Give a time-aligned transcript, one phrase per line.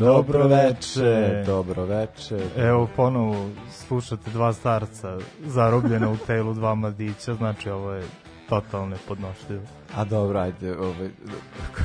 [0.00, 1.42] Dobro veče.
[1.46, 2.38] Dobro veče.
[2.56, 8.02] Evo ponovo slušate dva starca zarobljena u telu dva mladića, znači ovo je
[8.48, 9.62] totalno nepodnošljivo.
[9.96, 11.10] A dobro, ajde, ovaj,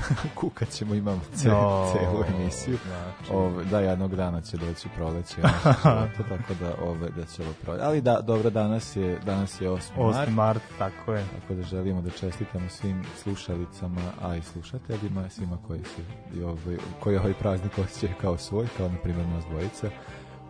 [0.40, 2.78] kukat ćemo, imamo ce, no, celu emisiju.
[2.86, 3.34] Znači.
[3.34, 5.36] Ove, da, jednog dana će doći proleće,
[6.18, 7.86] to, tako da, ove, da će ovo proleće.
[7.86, 9.80] Ali da, dobro, danas je, danas je 8.
[9.98, 10.12] 8.
[10.14, 10.30] mart.
[10.32, 11.26] mart, tako je.
[11.42, 16.02] Tako da želimo da čestitamo svim slušalicama, a i slušateljima, svima koji su,
[16.38, 19.90] i ovaj, koji ovaj praznik osjećaju kao svoj, kao na primjer nas dvojica.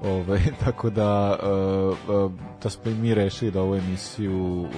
[0.04, 2.32] Ove, tako da uh, uh,
[2.64, 4.70] da smo i mi rešili da ovu emisiju uh,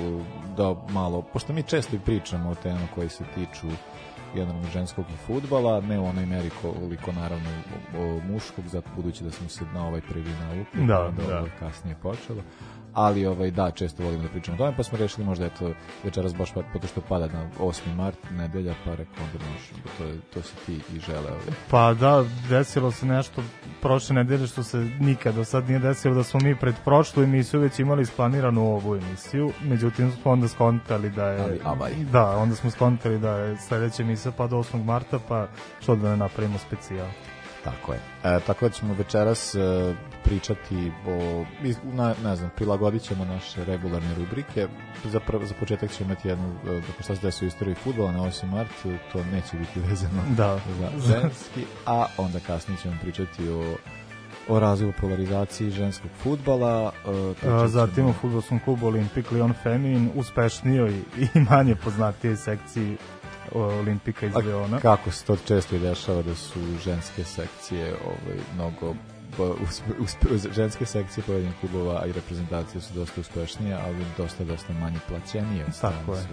[0.58, 3.68] da malo, pošto mi često i pričamo o temama koji se tiču
[4.38, 7.50] generalno ženskog futbala, ne u onoj meri koliko naravno
[8.30, 11.46] muškog, zato budući da smo se na ovaj prvi navukli, da, da, da.
[11.60, 12.42] kasnije počelo
[12.98, 16.36] ali ovaj da često volimo da pričamo o tome, pa smo rešili možda eto večeras
[16.36, 17.96] baš pa, zato što pada na 8.
[17.96, 21.32] mart, nedelja, pa rekao možemo, to je to se ti i žele.
[21.32, 21.56] Ovaj.
[21.70, 23.44] Pa da, desilo se nešto
[23.82, 27.60] prošle nedelje što se nikad do sad nije desilo da smo mi pred prošlu emisiju
[27.60, 31.92] već imali isplaniranu ovu emisiju, međutim smo onda skontali da je ali, avaj.
[32.12, 34.84] da, onda smo skontali da je sledeća emisija pa do 8.
[34.84, 35.48] marta, pa
[35.80, 37.08] što da ne napravimo specijal.
[37.72, 38.00] Tako je.
[38.24, 39.60] E, tako da ćemo večeras e,
[40.24, 41.46] pričati o,
[41.84, 44.68] na, ne znam, prilagodit ćemo naše regularne rubrike.
[45.06, 48.12] Za, prv, za početak ćemo imati jednu, e, dakle šta se desi u istoriji futbola
[48.12, 48.46] na 8.
[48.46, 48.72] mart,
[49.12, 50.60] to neće biti vezano da.
[50.78, 53.76] za ženski, a onda kasnije ćemo pričati o
[54.50, 56.92] o razvoju polarizaciji ženskog futbala.
[57.06, 62.98] Uh, zatim u futbolskom klubu Olimpik Lyon Femin, uspešnijoj i manje poznatijoj sekciji
[63.52, 64.80] Olimpika iz Leona.
[64.80, 68.96] Kako se to često i dešava da su ženske sekcije ovaj, mnogo
[69.68, 75.00] uspe, uspe, ženske sekcije pojedinih klubova i reprezentacije su dosta uspešnije, ali dosta, dosta manje
[75.08, 75.66] plaćenije.
[75.82, 76.28] Tako je.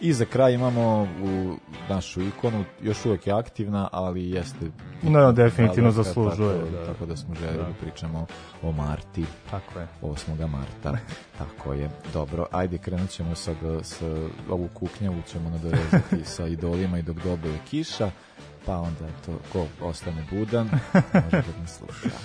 [0.00, 1.56] I za kraj imamo u
[1.88, 4.70] našu ikonu, još uvek je aktivna, ali jeste...
[5.02, 6.58] No, definitivno zaslužuje.
[6.58, 7.62] Tako da, tako da smo želi da.
[7.62, 8.26] da pričamo
[8.62, 9.24] o Marti.
[9.50, 9.88] Tako je.
[10.02, 10.46] 8.
[10.46, 10.98] marta.
[11.38, 11.90] tako je.
[12.12, 14.06] Dobro, ajde krenut ćemo sad sa
[14.50, 18.10] ovu kuknjavu ćemo nadorezati sa idolima i dok dobije kiša,
[18.66, 20.70] pa onda to ko ostane budan,
[21.14, 22.16] može da nas sluša.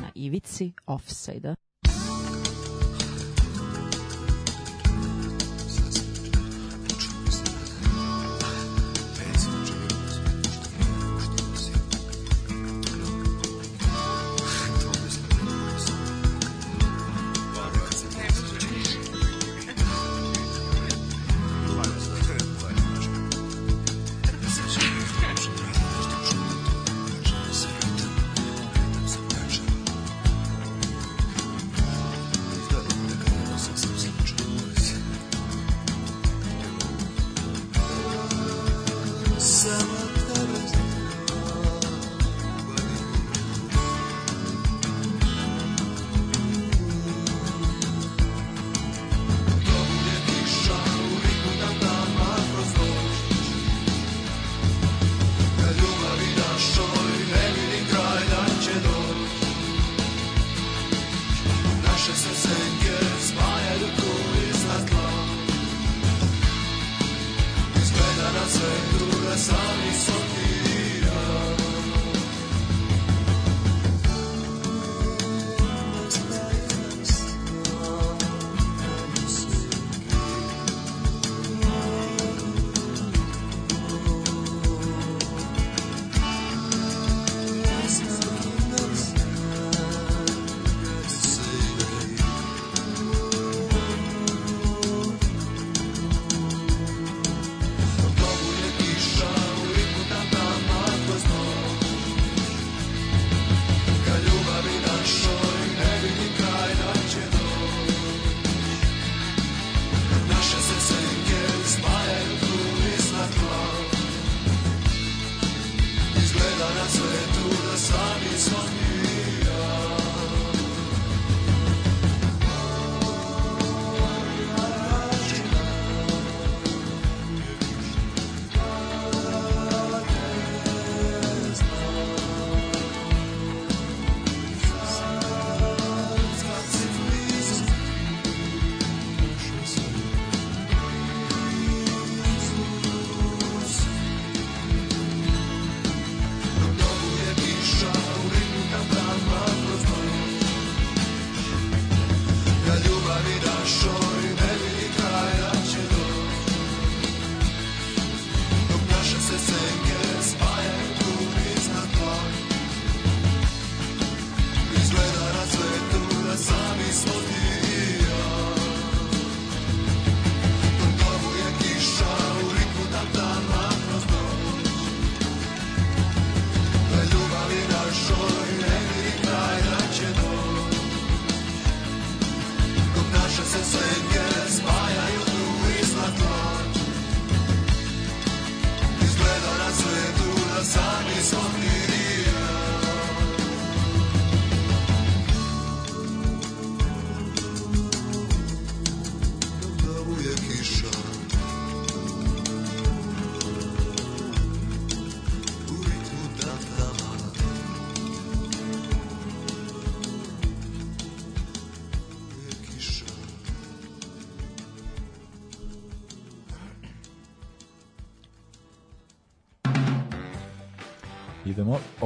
[0.00, 1.71] Na ivici offside-a.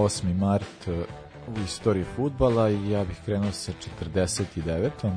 [0.07, 0.35] 8.
[0.35, 0.95] mart uh,
[1.57, 3.73] u istoriji futbala i ja bih krenuo sa
[4.05, 4.91] 49.
[5.03, 5.13] Uh,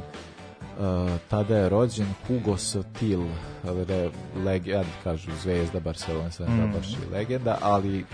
[1.30, 3.24] tada je rođen Hugo Sotil,
[3.64, 4.10] re,
[4.46, 6.72] legend, kažu Zvezda Barcelona, sad mm.
[6.74, 8.06] baš i legenda, ali uh,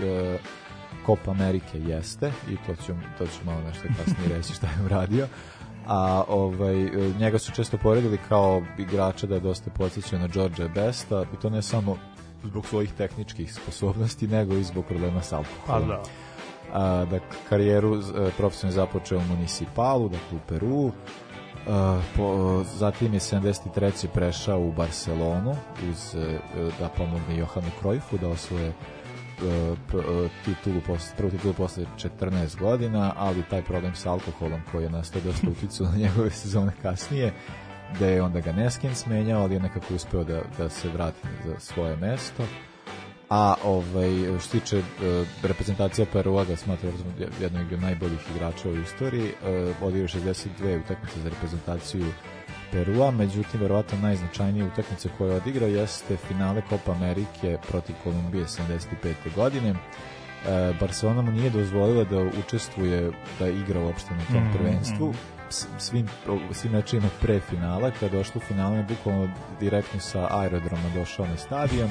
[1.06, 5.28] Copa Amerike jeste i to ću, to ću malo nešto kasnije reći šta je uradio
[5.86, 6.74] a ovaj,
[7.18, 11.50] njega su često poredili kao igrača da je dosta podsjećao na George Besta i to
[11.50, 11.96] ne samo
[12.44, 15.88] zbog svojih tehničkih sposobnosti, nego i zbog problema sa alkoholom.
[15.88, 16.02] Pa da.
[16.76, 20.92] A, dakle, karijeru e, profesionalno započeo u Municipalu, dakle u Peru,
[21.68, 24.06] a, po, zatim je 73.
[24.14, 25.56] prešao u Barcelonu
[25.90, 26.38] uz, e,
[26.80, 28.72] da pomogne Johanu Krojfu da osvoje e,
[30.44, 31.84] titulu posle, prvu titulu posle
[32.20, 36.72] 14 godina, ali taj problem sa alkoholom koji je nastao dosta uticao na njegove sezone
[36.82, 37.32] kasnije
[37.98, 41.58] da je onda ga Neskins menjao, ali je nekako uspeo da, da se vrati za
[41.58, 42.42] svoje mesto.
[43.28, 44.84] A ovaj, što tiče uh,
[45.42, 46.90] reprezentacija Perua ga smatra
[47.40, 49.28] jednog od najboljih igrača u istoriji.
[49.28, 52.06] Uh, odigrao 62 utakmice za reprezentaciju
[52.72, 59.14] Perua, međutim, verovatno najznačajnija utakmica koju je odigrao jeste finale Copa Amerike protiv Kolumbije 75.
[59.34, 59.70] godine.
[59.70, 65.08] Uh, Barcelona mu nije dozvolila da učestvuje, da igra uopšte na tom mm, prvenstvu.
[65.08, 65.36] Mm
[65.78, 66.08] svim,
[66.52, 69.28] svim načinima pre finala, kada došlo u finalu, je bukvalno
[69.60, 71.90] direktno sa aerodroma došao na stadion,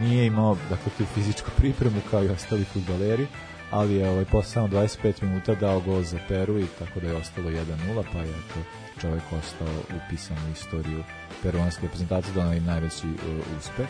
[0.00, 3.26] nije imao dakle, tu fizičku pripremu kao i ostali futbaleri,
[3.70, 7.16] ali je ovaj, posle samo 25 minuta dao gol za Peru i tako da je
[7.16, 8.60] ostalo 1-0, pa je to
[9.00, 11.04] čovjek ostao upisan u istoriju
[11.42, 13.88] peruanske reprezentacije, donao im najveći uh, uspeh.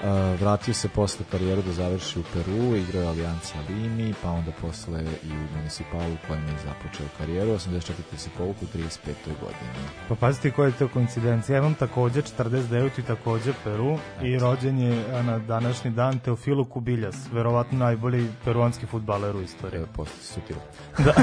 [0.00, 4.52] Uh, vratio se posle karijeru da završi u Peru, igrao je Alianza Limi, pa onda
[4.60, 7.92] posle i u Municipalu u kojem je započeo karijeru, 84.
[8.16, 9.12] se povuku u 35.
[9.24, 9.70] godini.
[10.08, 12.98] Pa pazite koja je to koincidencija, imam takođe 49.
[12.98, 14.24] i takođe Peru Et.
[14.24, 19.82] i rođen je na današnji dan Teofilo Kubiljas, verovatno najbolji peruanski futbaler u istoriji.
[19.82, 20.56] E, posle Sutil.
[20.98, 21.14] da.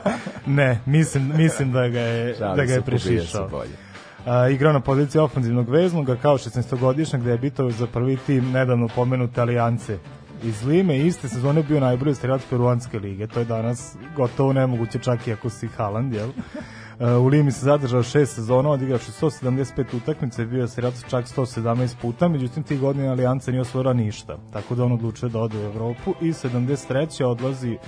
[0.58, 3.50] ne, mislim, mislim da ga je, da ga je prišišao.
[4.26, 8.88] Uh, igrao na poziciji ofenzivnog veznoga kao 16-godišnjak gde je bitao za prvi tim nedavno
[8.94, 9.98] pomenute Alijance
[10.42, 13.26] iz Lime iste sezone bio najbolji strelac peruanske lige.
[13.26, 16.30] To je danas gotovo nemoguće čak i ako si Haaland, jel?
[17.20, 22.28] U Limi se zadržao šest sezona, odigrao 175 utakmice, bio je strelac čak 117 puta,
[22.28, 26.14] međutim tih godina Alijanca nije osvojila ništa, tako da on odlučuje da ode u Evropu
[26.20, 27.24] i 73.
[27.24, 27.78] odlazi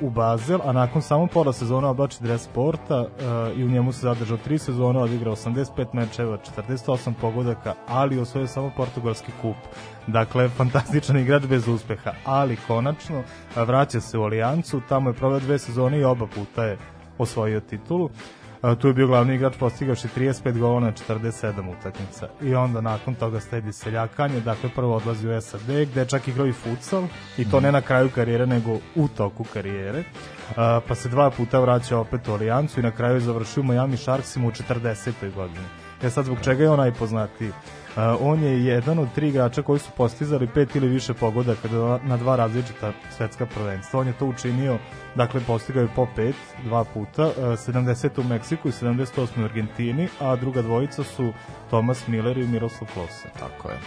[0.00, 4.00] u Bazel, a nakon samo pola sezona oblači dres sporta uh, i u njemu se
[4.00, 9.56] zadržao tri sezone, odigrao 85 mečeva, 48 pogodaka, ali osvojio samo portugalski kup.
[10.06, 13.22] Dakle, fantastičan igrač bez uspeha, ali konačno
[13.56, 16.78] vraća se u Alijancu, tamo je proveo dve sezone i oba puta je
[17.18, 18.10] osvojio titulu
[18.80, 22.28] tu je bio glavni igrač postigavši 35 gola na 47 utakmica.
[22.42, 26.52] I onda nakon toga sledi seljakanje, dakle prvo odlazi u SAD gde čak igrao i
[26.52, 27.02] futsal
[27.38, 30.04] i to ne na kraju karijere nego u toku karijere.
[30.88, 34.46] pa se dva puta vraća opet u Alijancu i na kraju je završio Miami Sharksima
[34.46, 35.34] u 40.
[35.34, 35.66] godini.
[36.02, 37.52] E sad, zbog čega je on najpoznatiji?
[38.20, 41.68] On je jedan od tri igrača koji su postizali pet ili više pogodaka
[42.02, 44.00] na dva različita svetska prvenstva.
[44.00, 44.78] On je to učinio,
[45.14, 50.08] dakle postigao je po pet, dva puta, uh, 70 u Meksiku i 78 u Argentini,
[50.20, 51.32] a druga dvojica su
[51.68, 53.28] Thomas Miller i Miroslav Klose.
[53.38, 53.78] Tako je.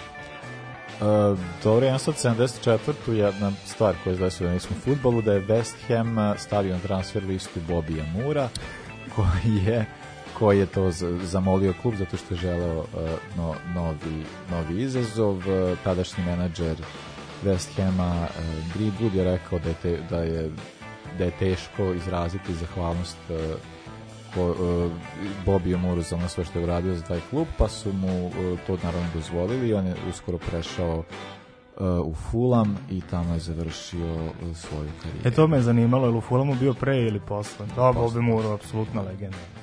[1.01, 3.11] Uh, dobro, jedan sad 74.
[3.11, 7.23] jedna stvar koja je zdesila u nismo futbolu, da je West Ham stavio na transfer
[7.25, 8.49] listu Bobija Mura,
[9.15, 9.85] koji je
[10.41, 10.91] koji je to
[11.23, 12.85] zamolio klub zato što je želeo uh,
[13.37, 15.37] no, novi, novi izazov.
[15.37, 15.43] Uh,
[15.83, 16.77] tadašnji menadžer
[17.45, 20.49] West Hama uh, Greenwood je rekao da je, te, da je
[21.17, 23.35] da je teško izraziti zahvalnost uh,
[24.35, 24.91] ko, uh,
[25.45, 28.33] Bobiju Muru za ono sve što je uradio za taj klub, pa su mu uh,
[28.67, 31.05] to naravno dozvolili i on je uskoro prešao uh,
[32.05, 35.27] u Fulham i tamo je završio uh, svoju karijeru.
[35.27, 37.65] E to me je zanimalo, je li u Fulhamu bio pre ili posle?
[37.75, 39.60] Da, Bobby Moore, apsolutna legenda.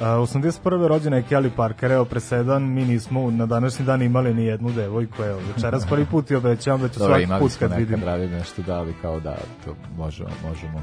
[0.00, 0.86] Uh, 81.
[0.86, 5.22] rođena je Kelly Parker, evo presedan, mi nismo na današnji dan imali ni jednu devojku,
[5.22, 8.00] evo, večeras prvi put i obećavam da ću Dobre, svaki put kad vidim.
[8.00, 10.82] Smo nešto dali kao da to možemo, možemo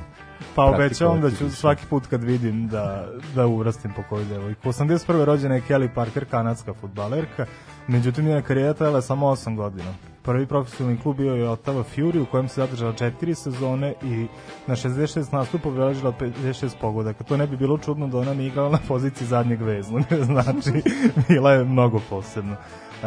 [0.56, 4.70] Pa obećavam da ću svaki put kad vidim da, da urastim po koju devojku.
[4.70, 5.24] 81.
[5.24, 7.46] rođena je Kelly Parker, kanadska futbalerka,
[7.88, 9.94] međutim njena karijera trajala samo 8 godina.
[10.24, 14.28] Prvi profesionalni klub bio je Ottawa Fury u kojem se zadržala četiri sezone i
[14.68, 17.24] na 66 nastupa obeležila 56 pogodaka.
[17.24, 20.02] To ne bi bilo čudno da ona nije igrala na poziciji zadnjeg vezla.
[20.24, 20.72] znači,
[21.30, 22.56] bila je mnogo posebno.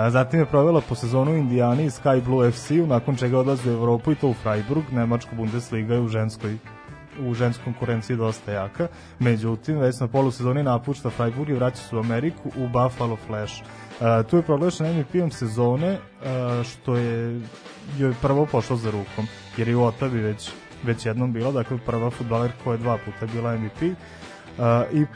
[0.08, 3.72] Zatim je provela po sezonu u Indijani i Sky Blue FC-u, nakon čega odlazi u
[3.72, 6.58] Evropu i to u Freiburg, Nemačka Bundesliga je u ženskoj
[7.20, 8.88] u ženskoj konkurenciji dosta jaka.
[9.18, 13.62] Međutim, već na polusezoni napušta Freiburg i vraća se u Ameriku u Buffalo Flash.
[14.00, 17.40] Uh, tu je proglašen MVP-om sezone, uh, što je
[17.98, 20.50] joj prvo pošlo za rukom, jer je u Otavi već,
[20.82, 23.82] već jednom bila, dakle prva futbaler koja je dva puta bila MVP.
[23.82, 23.94] Uh,
[24.92, 25.06] I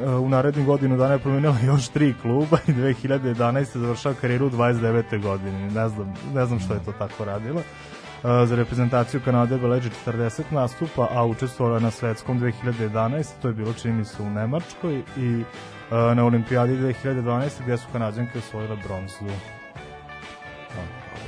[0.00, 3.78] u narednim godinu dana je promenila još tri kluba i 2011.
[3.78, 5.22] završava karijeru u 29.
[5.22, 5.70] godini.
[5.70, 7.60] Ne znam, ne znam što je to tako radila.
[7.60, 13.26] Uh, za reprezentaciju Kanade beleži 40 nastupa, a učestvovala na svetskom 2011.
[13.42, 15.44] To je bilo čini se u Nemačkoj i
[15.90, 17.50] na olimpijadi 2012.
[17.64, 19.34] gde su Kanadjanke osvojile bronzu.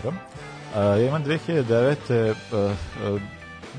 [0.02, 0.18] Dobro.
[0.74, 2.30] Uh, ja imam 2009.
[2.30, 3.20] Uh, uh,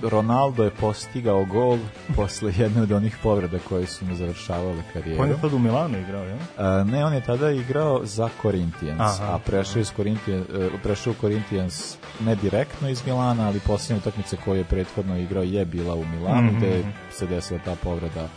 [0.02, 1.78] Ronaldo je postigao gol
[2.16, 5.24] posle jedne od onih povreda koje su mu završavale karijeru.
[5.24, 6.38] On je tada u Milanu igrao, ja?
[6.58, 10.48] A, ne, on je tada igrao za Corinthians, aha, a prešao, iz Corinthians,
[10.84, 15.66] prešao u Corinthians ne direktno iz Milana, ali posljednja utakmica koju je prethodno igrao je
[15.66, 16.58] bila u Milanu, mm -hmm.
[16.58, 18.28] gde se desila ta povreda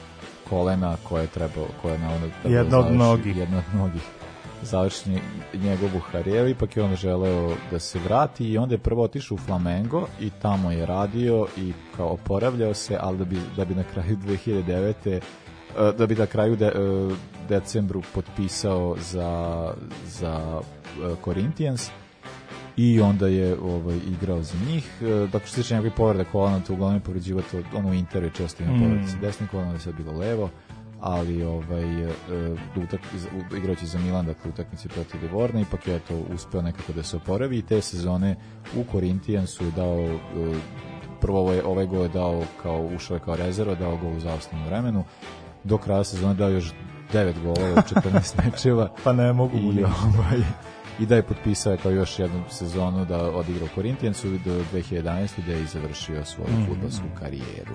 [0.49, 3.37] kolena koje treba koje na ono da jedna od mnogih.
[3.37, 4.03] jedna od mnogih.
[4.63, 5.11] Završi
[5.55, 9.39] njegovu karijeru, ipak je on želeo da se vrati i onda je prvo otišao u
[9.39, 13.83] Flamengo i tamo je radio i kao oporavljao se, ali da bi, da bi na
[13.83, 15.21] kraju 2009 eh,
[15.99, 16.73] da bi na kraju de, eh,
[17.49, 19.73] decembru potpisao za,
[20.07, 21.91] za eh, Corinthians
[22.77, 24.91] i onda je ovaj igrao za njih.
[25.33, 28.27] Dakle, što se tiče njegovih povreda kolana, to uglavnom je povređivo to, ono u Interu
[28.27, 29.09] je često ima povreda mm.
[29.09, 30.51] sa desnim kolanom, da je sad bilo levo,
[31.01, 32.07] ali ovaj,
[32.85, 33.01] utak,
[33.57, 37.59] igrajući za Milan, dakle, utakmici protiv Livorna, ipak je to uspeo nekako da se oporavi
[37.59, 38.37] i te sezone
[38.77, 40.19] u Korintijansu je dao
[41.21, 44.65] prvo ovaj, ovaj gol je dao kao ušao je kao rezerva, dao gol u zaostnom
[44.67, 45.05] vremenu,
[45.65, 46.73] do kraja sezone dao još
[47.13, 48.89] 9 golova u 14 mečeva.
[49.05, 50.41] pa ne mogu i, ovaj,
[50.99, 55.29] i da je potpisao kao još jednu sezonu da odigra u Korintijansu do 2011.
[55.43, 56.67] gde je završio svoju mm -hmm.
[56.67, 57.75] futbolsku karijeru.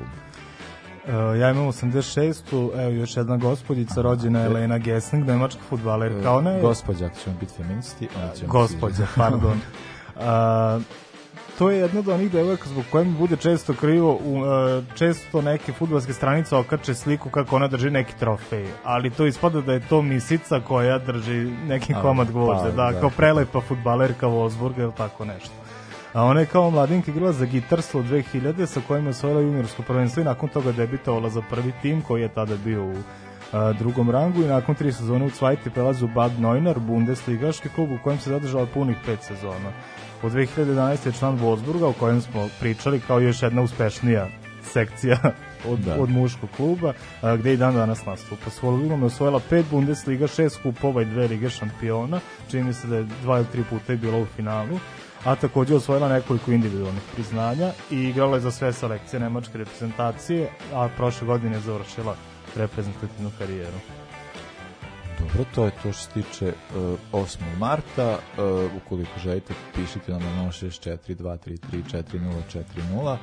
[1.05, 2.81] Uh, ja imam 86.
[2.81, 6.31] Evo još jedna gospodica, rođena Elena Gessling, nemačka futbalerka.
[6.31, 6.61] Ona je...
[6.61, 8.07] Gospodja, ako ćemo biti feministi.
[8.47, 9.59] Gospodja, pardon.
[10.19, 10.25] Uh,
[11.59, 14.47] to je jedna od onih devojaka zbog koje mi bude često krivo, u, uh,
[14.95, 19.73] često neke futbolske stranice okače sliku kako ona drži neki trofej, ali to ispada da
[19.73, 24.81] je to misica koja drži neki komad gvožde, pa, da, da, kao prelepa futbalerka Wolfsburga
[24.81, 25.51] ili tako nešto.
[26.13, 30.21] A ona je kao mladinka igrala za gitarstvo 2000 sa kojim je osvojila juniorsko prvenstvo
[30.21, 32.95] i nakon toga debitovala za prvi tim koji je tada bio u
[33.51, 37.91] a, drugom rangu i nakon tri sezone u Cvajti prelazi u Bad Neuner, Bundesligaški klub
[37.91, 39.71] u kojem se zadržala punih pet sezona.
[40.23, 41.07] U 2011.
[41.07, 44.27] je član Wolfsburga o kojem smo pričali kao još jedna uspešnija
[44.63, 45.17] sekcija
[45.67, 45.95] od, da.
[46.01, 48.49] od muškog kluba, a, gde i dan danas nastupa.
[48.49, 52.19] S Wolfsburgom je osvojila pet Bundesliga, šest kupova i dve lige šampiona,
[52.51, 54.79] čini se da je dva ili tri puta je bila u finalu
[55.23, 60.89] a takođe osvojila nekoliko individualnih priznanja i igrala je za sve selekcije nemačke reprezentacije, a
[60.97, 62.15] prošle godine je završila
[62.55, 63.77] reprezentativnu karijeru.
[65.19, 66.53] Dobro, to je to što se tiče
[67.13, 67.37] uh, 8.
[67.57, 68.11] marta.
[68.11, 72.03] Uh, ukoliko želite, pišite nam na 064 233
[72.93, 73.17] 4040,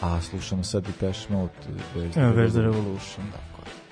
[0.00, 1.52] a slušamo sad i Pesh Mode.
[1.94, 3.26] Where's the Revolution.
[3.32, 3.88] Tako je.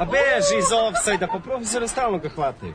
[0.00, 2.74] A beži iz offside-a, pa profesora stalno ga hvataju.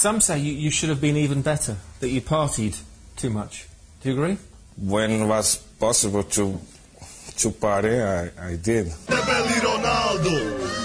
[0.00, 2.74] Some say you, you should have been even better, that you partied
[3.16, 3.66] too much.
[4.02, 4.38] Do you agree?
[4.78, 6.58] When it was possible to
[7.36, 8.86] to party, I, I did.
[9.06, 10.30] Debeli Ronaldo,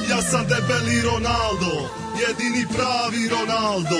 [0.09, 3.99] ja sam debeli Ronaldo, jedini pravi Ronaldo.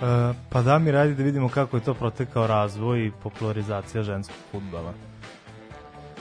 [0.00, 4.36] Uh, pa da mi radi da vidimo kako je to protekao razvoj i popularizacija ženskog
[4.52, 4.94] futbala.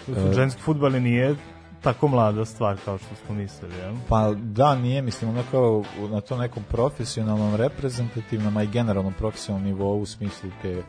[0.08, 1.36] Uh, ženski futbal nije
[1.82, 3.96] tako mlada stvar kao što smo mislili, jel?
[4.10, 9.68] Pa da, nije, mislim, ono kao na to nekom profesionalnom, reprezentativnom, a i generalnom profesionalnom
[9.68, 10.84] nivou u smislu te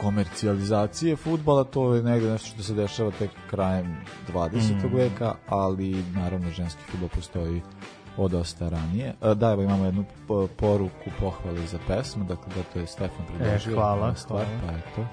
[0.00, 3.96] komercijalizacije futbala, to je negde nešto što se dešava tek krajem
[4.32, 4.84] 20.
[4.84, 4.96] Mm.
[4.96, 7.62] veka, ali naravno ženski futbol postoji
[8.16, 9.14] od dosta ranije.
[9.22, 10.04] E, da, evo imamo jednu
[10.56, 13.72] poruku pohvale za pesmu, dakle da to je Stefan predložio.
[13.72, 14.14] E, hvala.
[14.14, 14.72] Stvar, hvala.
[14.72, 15.08] Pa eto.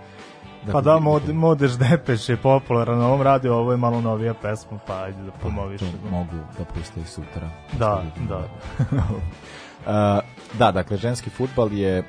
[0.66, 4.34] Da pa da, mod, Modeš Depeš je popularan na ovom radiju, ovo je malo novija
[4.34, 5.82] pesma, pa ajde da pomoviš.
[5.82, 7.50] Pa, to mogu da puste i sutra.
[7.80, 8.38] Da, da.
[8.40, 10.24] uh,
[10.60, 12.04] da, dakle, ženski futbal je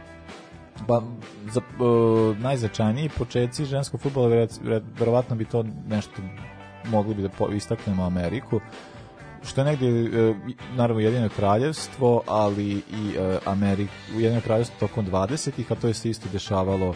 [0.89, 1.03] ba,
[1.51, 4.47] za, uh, najzačajniji početci ženskog futbola,
[4.99, 6.23] verovatno bi to nešto
[6.85, 8.61] mogli bi da istaknemo Ameriku,
[9.45, 10.37] što je negde, uh,
[10.77, 16.11] naravno, jedino kraljevstvo, ali i uh, Amerik, jedino kraljevstvo tokom 20-ih, a to je se
[16.11, 16.95] isto dešavalo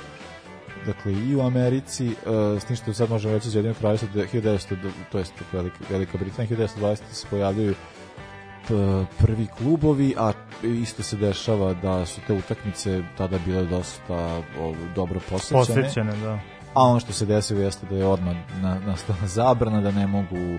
[0.87, 4.77] dakle i u Americi, uh, s tim što sad možemo reći za kraljevstvo da 1900,
[5.13, 7.75] to jest Velika, Velika Britanija, 1920 se pojavljaju
[9.19, 14.43] prvi klubovi, a isto se dešava da su te utakmice tada bile dosta
[14.95, 15.83] dobro posvećene.
[15.83, 16.39] Posvećene, da.
[16.75, 20.59] A ono što se desilo jeste da je odmah na, nastala zabrana da ne mogu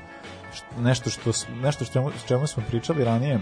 [0.80, 3.40] nešto što nešto što čemu smo pričali ranije e,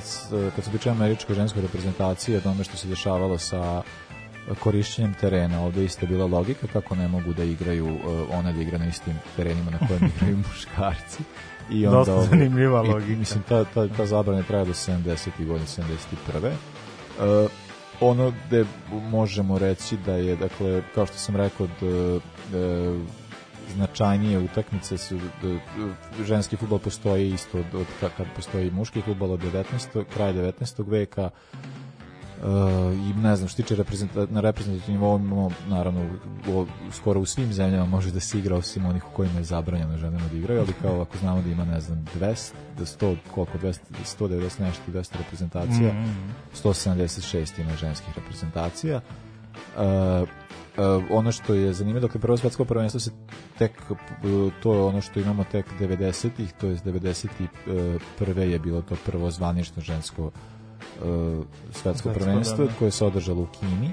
[0.00, 3.82] s, kad se pričali američkoj ženskoj reprezentaciji o tome što se dešavalo sa
[4.54, 5.60] korišćenjem terena.
[5.62, 7.98] Ovde isto bila logika kako ne mogu da igraju
[8.32, 11.22] one da igra na istim terenima na kojima igraju muškarci.
[11.70, 13.12] I onda, Dosta zanimljiva logika.
[13.12, 15.46] I, mislim, ta, ta, ta zabrana traja do 70.
[15.46, 16.52] godine, 71.
[17.44, 17.50] Uh,
[18.00, 22.18] ono gde možemo reći da je, dakle, kao što sam rekao, da,
[22.52, 22.94] da
[23.74, 25.58] značajnije utakmice su da,
[26.24, 30.04] ženski futbol postoji isto od, od kad postoji muški futbol od 19.
[30.14, 30.90] kraja 19.
[30.90, 31.30] veka
[33.08, 36.00] i ne znam, što tiče reprezenta, na reprezentativnim nivou imamo, naravno,
[36.48, 39.98] u, skoro u svim zemljama može da se igra osim onih u kojima je zabranjeno
[39.98, 43.58] ženama da igraju, ali kao ako znamo da ima, ne znam, 200, da 100, koliko,
[43.58, 43.78] 200,
[44.20, 46.68] 190 nešto, 200 reprezentacija, mm -hmm.
[46.68, 49.00] 176 ima ženskih reprezentacija.
[49.76, 50.28] Uh,
[50.78, 53.10] Uh, ono što je zanimljivo, dakle prvo svetsko prvenstvo se
[53.58, 58.38] tek, uh, to je ono što imamo tek 90-ih, to je 91.
[58.38, 60.32] je bilo to prvo zvanično žensko uh,
[61.72, 62.78] svetsko prvenstvo da, da.
[62.78, 63.92] koje se održalo u Kini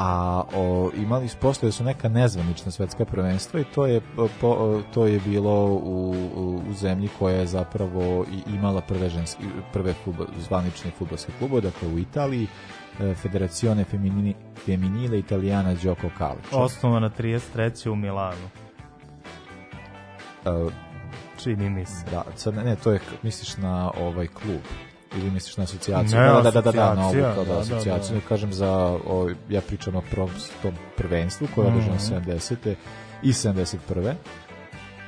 [0.00, 4.00] a o, imali postoje su neka nezvanična svetska prvenstva i to je
[4.40, 6.10] po, to je bilo u,
[6.70, 11.88] u zemlji koja je zapravo i imala prve ženski prve futbol, zvanične fudbalske klubove dakle
[11.88, 12.46] u Italiji
[13.00, 14.34] e, Federazione Femini,
[14.66, 16.58] Femminile Italiana Gioco Calcio.
[16.58, 17.88] Osnovana 33.
[17.88, 18.48] u Milanu.
[20.44, 20.72] Uh,
[21.42, 22.04] Čini mi se.
[22.10, 24.60] Da, sad, ne, to je, misliš na ovaj klub
[25.16, 26.20] ili misliš na asocijaciju?
[26.20, 28.14] Ne, da, da, da, da, da, na ovu kao da, asocijaciju.
[28.14, 28.28] Da, da.
[28.28, 28.72] Kažem za,
[29.06, 30.30] o, ja pričam o prvom
[30.62, 32.50] tom prvenstvu koje je održano mm -hmm.
[32.62, 32.74] 70.
[33.22, 34.14] i 71.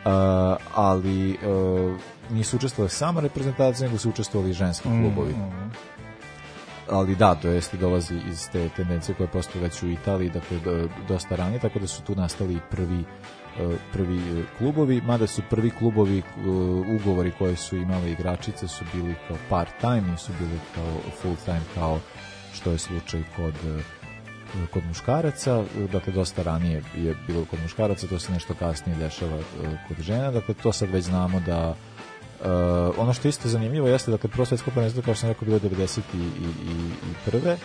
[0.04, 1.96] Uh, ali uh,
[2.30, 5.70] nisu učestvovali sama reprezentacija, nego su učestvovali ženski mm -hmm.
[6.90, 10.59] Ali da, to jeste dolazi iz te tendencije koje postoje već u Italiji, dakle
[11.09, 13.05] dosta ranije, tako da su tu nastali prvi
[13.59, 16.22] E, prvi e, klubovi, mada su prvi klubovi e,
[17.00, 22.00] ugovori koje su imale igračice su bili kao part-time, nisu bili kao full-time kao
[22.55, 23.55] što je slučaj kod
[24.72, 29.38] kod muškaraca, dakle dosta ranije je bilo kod muškaraca, to se nešto kasnije dešava
[29.88, 31.74] kod žena, dakle to sad već znamo da
[32.40, 32.46] Uh,
[32.98, 35.46] ono što je isto zanimljivo jeste da kad prvo svetsko prvenstvo kao što sam rekao
[35.46, 36.22] bilo 90 i, i,
[37.42, 37.57] i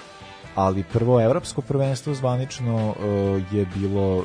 [0.56, 4.24] ali prvo evropsko prvenstvo zvanično uh, je bilo uh,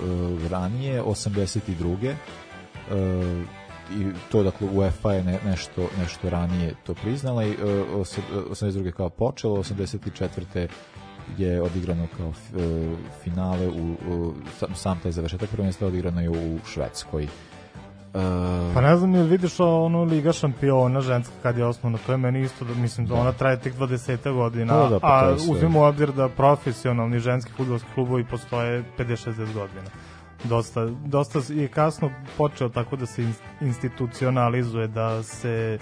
[0.50, 2.14] ranije 82.
[2.90, 3.44] Uh,
[3.98, 7.56] i to dakle UEFA je ne, nešto nešto ranije to priznala i uh,
[8.50, 8.92] 82.
[8.92, 10.68] kao počelo 84
[11.38, 12.34] je odigrano kao uh,
[13.24, 17.28] finale u, u sam, sam taj završetak prvenstva odigrano je u Švedskoj
[18.14, 22.18] Uh, pa ne znam, jel vidiš ono Liga šampiona ženska kad je osnovna, to je
[22.18, 25.82] meni isto, da, mislim da, ona traje tek 20 godina, da, pa a uzmimo u
[25.82, 29.90] obzir da profesionalni ženski futbolski klubovi postoje 50-60 godina.
[30.44, 33.24] Dosta, dosta je kasno počeo tako da se
[33.60, 35.78] institucionalizuje, da se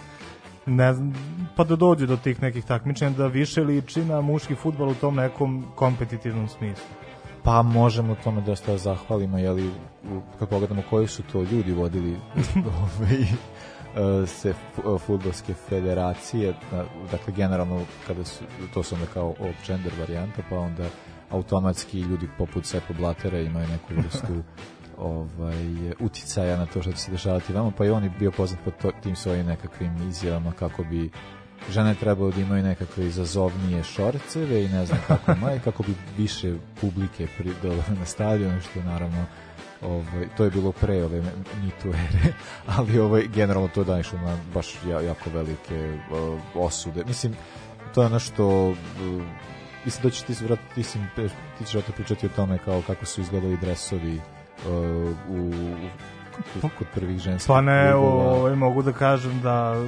[0.66, 1.14] ne znam,
[1.56, 5.14] pa da dođe do tih nekih takmičenja, da više liči na muški futbol u tom
[5.14, 6.86] nekom kompetitivnom smislu.
[7.42, 9.70] Pa možemo tome dosta da zahvalimo, jeli,
[10.38, 12.16] kad pogledamo koji su to ljudi vodili
[12.82, 13.22] ovaj,
[14.22, 14.54] e, se
[15.06, 16.54] futbolske federacije,
[17.10, 18.44] dakle generalno kada su,
[18.74, 19.34] to su onda kao
[19.66, 20.88] gender varijanta, pa onda
[21.30, 24.42] automatski ljudi poput Sepo Blatera imaju neku vrstu
[24.98, 28.60] ovaj, uticaja na to što će se dešavati vama, pa i on je bio poznat
[28.64, 31.10] po to, tim svojim nekakvim izjavama kako bi
[31.70, 36.54] žene trebaju da imaju nekakve izazovnije šorceve i ne znam kako maj, kako bi više
[36.80, 39.24] publike pridole na stadionu, što naravno
[39.82, 41.22] ovaj, to je bilo pre ove
[41.62, 42.32] mitu ere,
[42.76, 47.04] ali ovaj, generalno to da išlo na baš jako velike uh, osude.
[47.04, 47.36] Mislim,
[47.94, 48.76] to je ono što uh,
[49.84, 50.34] mislim da će ti,
[50.74, 50.98] ti, si,
[51.58, 54.72] ti ćeš pričati o tome kao kako su izgledali dresovi uh,
[55.28, 55.50] u,
[56.62, 59.86] u kod prvih ženskih Pa ne, ovaj, mogu da kažem da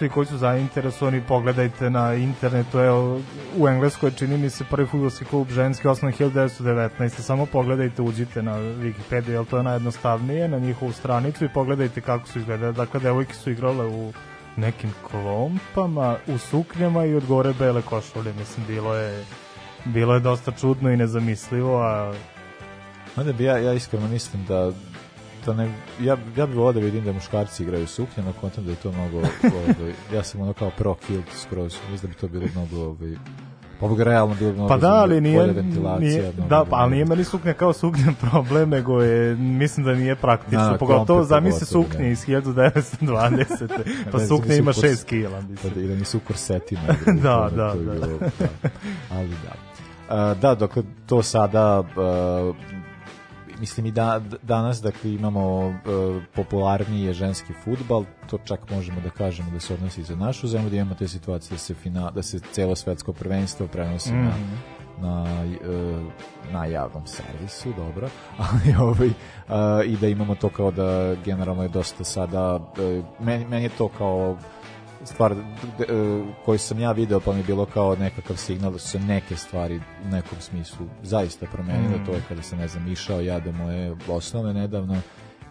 [0.00, 3.20] svi koji su zainteresovani pogledajte na internetu evo,
[3.58, 8.58] u Engleskoj čini mi se prvi futbolski klub ženski osnovan 1919 samo pogledajte uđite na
[8.58, 13.34] Wikipedia jer to je najjednostavnije na njihovu stranicu i pogledajte kako su izgledali dakle devojke
[13.34, 14.12] su igrale u
[14.56, 18.32] nekim klompama u suknjama i od gore bele košulje.
[18.32, 19.24] Mislim bilo je
[19.84, 22.14] bilo je dosta čudno i nezamislivo a
[23.16, 24.72] Onda bi ja, ja iskreno mislim da
[25.44, 25.64] to ne,
[26.00, 28.92] ja, ja bih volao da vidim da muškarci igraju suknje, na kontam da je to
[28.92, 32.84] mnogo, ovaj, ja sam ono kao pro kilt skroz, mislim da bi to bilo mnogo,
[32.84, 33.16] ovaj,
[33.80, 35.64] Pa bi realno bilo mnogo pa da, ali nije,
[36.00, 40.16] nije da, pa, ali nije meni suknja kao suknja problem, nego je, mislim da nije
[40.16, 42.08] praktično, da, pogotovo zamisli suknje da.
[42.08, 43.68] iz 1920.
[44.12, 45.72] pa da, suknja ima 6 kila, mislim.
[45.74, 46.82] Pa da, da nisu korsetima.
[47.22, 47.74] da, da, da.
[47.74, 48.48] Bilo, da.
[49.10, 49.70] Ali da.
[50.32, 52.56] Uh, da, dok to sada uh,
[53.60, 55.74] mislim i da, danas dakle imamo uh,
[56.34, 60.76] popularniji ženski futbal, to čak možemo da kažemo da se odnosi za našu zemlju, da
[60.76, 64.30] imamo te situacije da se, fina, da se celo svetsko prvenstvo prenosi mm -hmm.
[65.00, 66.00] na, na, e,
[66.52, 68.08] na javnom servisu, dobro,
[68.50, 69.10] ali ovaj,
[69.48, 73.68] a, i da imamo to kao da generalno je dosta sada, e, meni, meni je
[73.78, 74.36] to kao
[75.04, 75.34] stvar
[76.44, 79.36] koju sam ja video pa mi je bilo kao nekakav signal da su se neke
[79.36, 82.06] stvari u nekom smislu zaista promenile, mm.
[82.06, 85.00] to je kada sam ne znam išao ja da moje osnove nedavno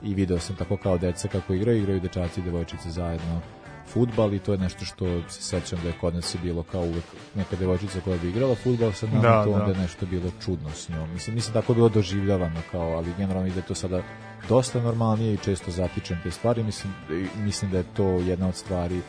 [0.04, 3.42] i video sam tako kao deca kako igraju, igraju dečaci i devojčice zajedno
[3.90, 6.82] futbal i to je nešto što se sećam da je kod nas je bilo kao
[6.82, 7.04] uvek
[7.36, 9.72] neka devojčica koja bi igrala futbal sa nama, da, to onda da.
[9.72, 11.10] je nešto bilo čudno s njom.
[11.14, 14.02] Mislim, mislim tako bilo doživljavano kao, ali generalno ide to sada
[14.50, 16.64] dosta normalnije i često zatičem te stvari.
[16.64, 16.94] Mislim,
[17.38, 19.02] mislim da je to jedna od stvari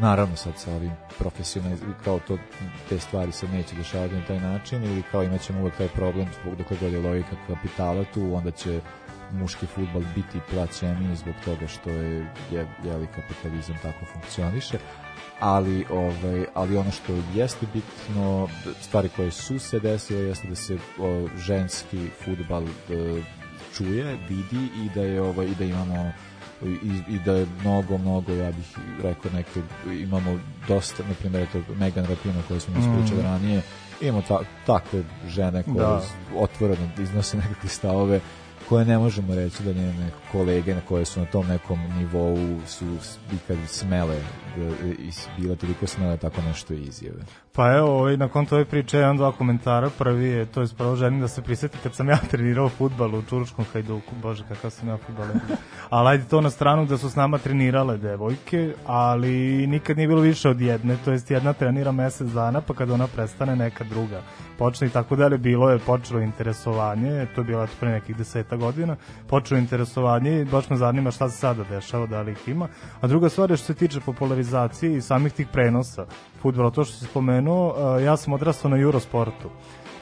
[0.00, 2.38] naravno sad sa ovim profesionalizmom, kao to,
[2.88, 6.28] te stvari se neće dešavati na taj način ili kao imat ćemo uvek taj problem
[6.42, 8.80] zbog dok god je logika kapitala tu, onda će
[9.32, 14.78] muški futbal biti plaćeniji zbog toga što je, je jeli kapitalizam tako funkcioniše.
[15.40, 18.48] Ali ovaj ali ono što jeste bitno
[18.80, 23.22] stvari koje su se desile jeste da se o, ženski fudbal e,
[23.76, 26.12] čuje, vidi i da je ovaj i da imamo
[26.62, 31.74] i, i da je mnogo, mnogo, ja bih rekao neke, imamo dosta, na primjer, to
[31.78, 33.00] Megan Rapino koje smo mm.
[33.00, 33.62] pričali ranije,
[34.00, 36.02] imamo ta, takve žene koje da.
[36.36, 38.20] otvoreno iznose nekakve stavove
[38.68, 42.84] koje ne možemo reći da njene kolege na koje su na tom nekom nivou su
[43.34, 44.16] ikad smele
[44.98, 47.20] i bila toliko smele tako nešto izjave.
[47.52, 49.90] Pa evo, ovaj, na konto ove priče jedan dva komentara.
[49.98, 53.22] Prvi je, to je spravo želim da se prisjeti kad sam ja trenirao futbal u
[53.22, 54.14] Čuručkom Hajduku.
[54.22, 55.26] Bože, kakav sam ja futbal.
[55.90, 60.20] ali ajde to na stranu da su s nama trenirale devojke, ali nikad nije bilo
[60.20, 60.96] više od jedne.
[61.04, 64.22] To jest jedna trenira mesec dana, pa kad ona prestane neka druga
[64.58, 65.38] počne i tako dalje.
[65.38, 68.96] Bilo je počelo interesovanje, to je bilo pre nekih deseta godina,
[69.28, 72.68] počelo interesovanje i baš me zanima šta se sada dešava, da li ih ima.
[73.00, 76.06] A druga stvar je što se tiče popularizacije i samih tih prenosa
[76.42, 79.50] futbola, to što se spomenuo, ja sam odrastao na Eurosportu.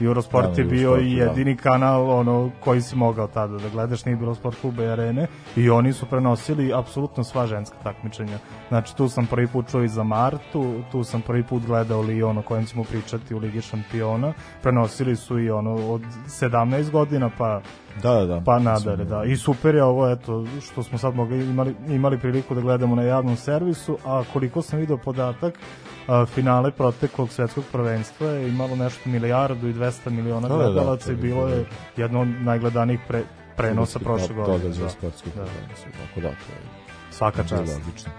[0.05, 1.25] Eurosport da, je bio i da.
[1.25, 1.63] jedini da.
[1.63, 5.71] kanal ono koji si mogao tada da gledaš, nije bilo sport kluba i arene i
[5.71, 8.39] oni su prenosili apsolutno sva ženska takmičenja.
[8.69, 12.39] Znači tu sam prvi put čuo i za Martu, tu sam prvi put gledao Lyon
[12.39, 14.33] o kojem ćemo pričati u Ligi šampiona.
[14.63, 17.61] Prenosili su i ono od 17 godina pa
[18.03, 18.43] da, da, da.
[18.45, 19.25] pa nadare, da.
[19.25, 23.03] I super je ovo, eto, što smo sad mogli, imali, imali priliku da gledamo na
[23.03, 25.59] javnom servisu, a koliko sam video podatak,
[26.07, 31.07] a, finale proteklog svetskog prvenstva je imalo nešto milijardu i 200 miliona da, da, gledalaca
[31.07, 33.23] da, i bilo je jedno od najgledanijih pre,
[33.57, 34.69] prenosa prošle godine.
[34.69, 35.45] Da, za sportski da.
[35.45, 36.79] tako da, to je
[37.11, 37.79] svaka čast.
[37.79, 38.13] Logično.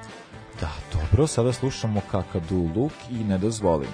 [0.61, 3.89] Da, dobro, sada slušamo Kakadu Luk i Ne dozvolim.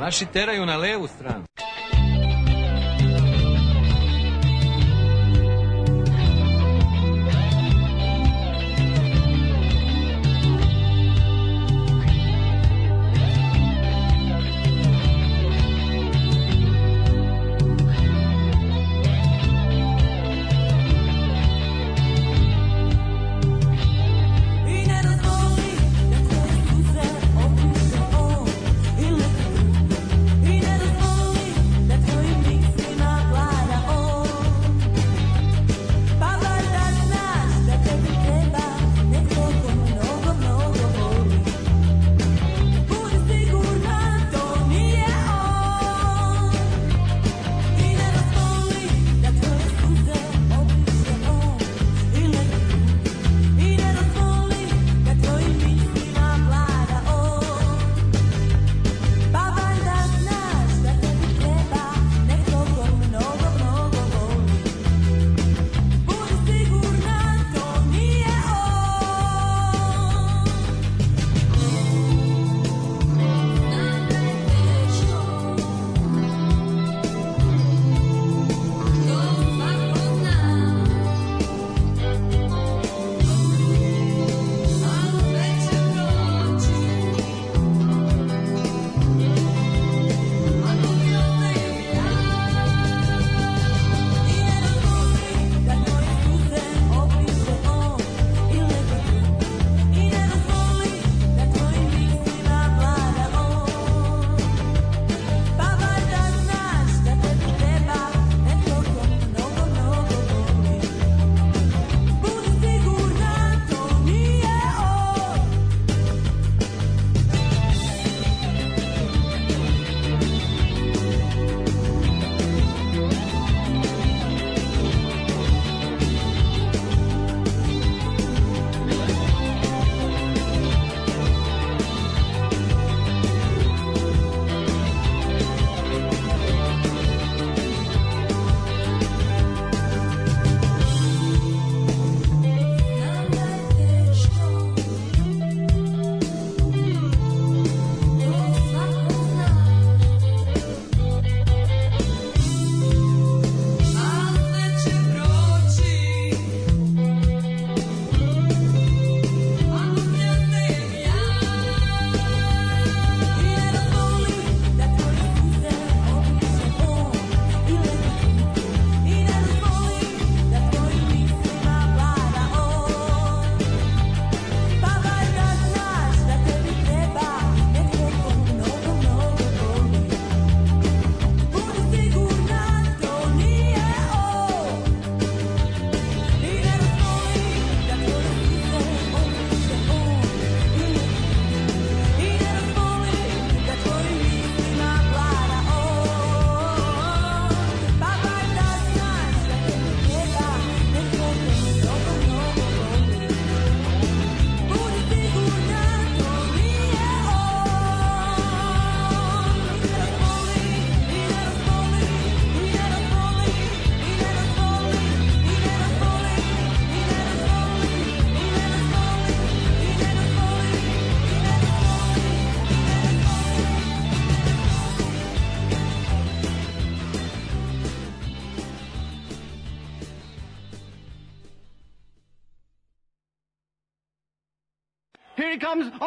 [0.00, 1.44] Naši teraju na levu stranu.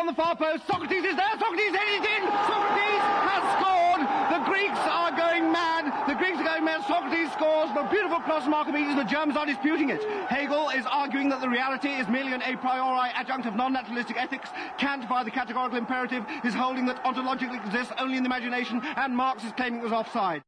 [0.05, 0.67] On the far post.
[0.67, 1.33] Socrates is there.
[1.39, 2.21] Socrates headed in.
[2.45, 4.01] Socrates has scored.
[4.29, 5.89] The Greeks are going mad.
[6.07, 6.85] The Greeks are going mad.
[6.85, 7.73] Socrates scores.
[7.73, 8.95] The beautiful cross from Archimedes.
[8.95, 10.03] The Germans are disputing it.
[10.29, 14.49] Hegel is arguing that the reality is merely an a priori adjunct of non-naturalistic ethics.
[14.77, 19.15] Kant, by the categorical imperative, is holding that ontologically exists only in the imagination, and
[19.15, 20.43] Marx is claiming it was offside.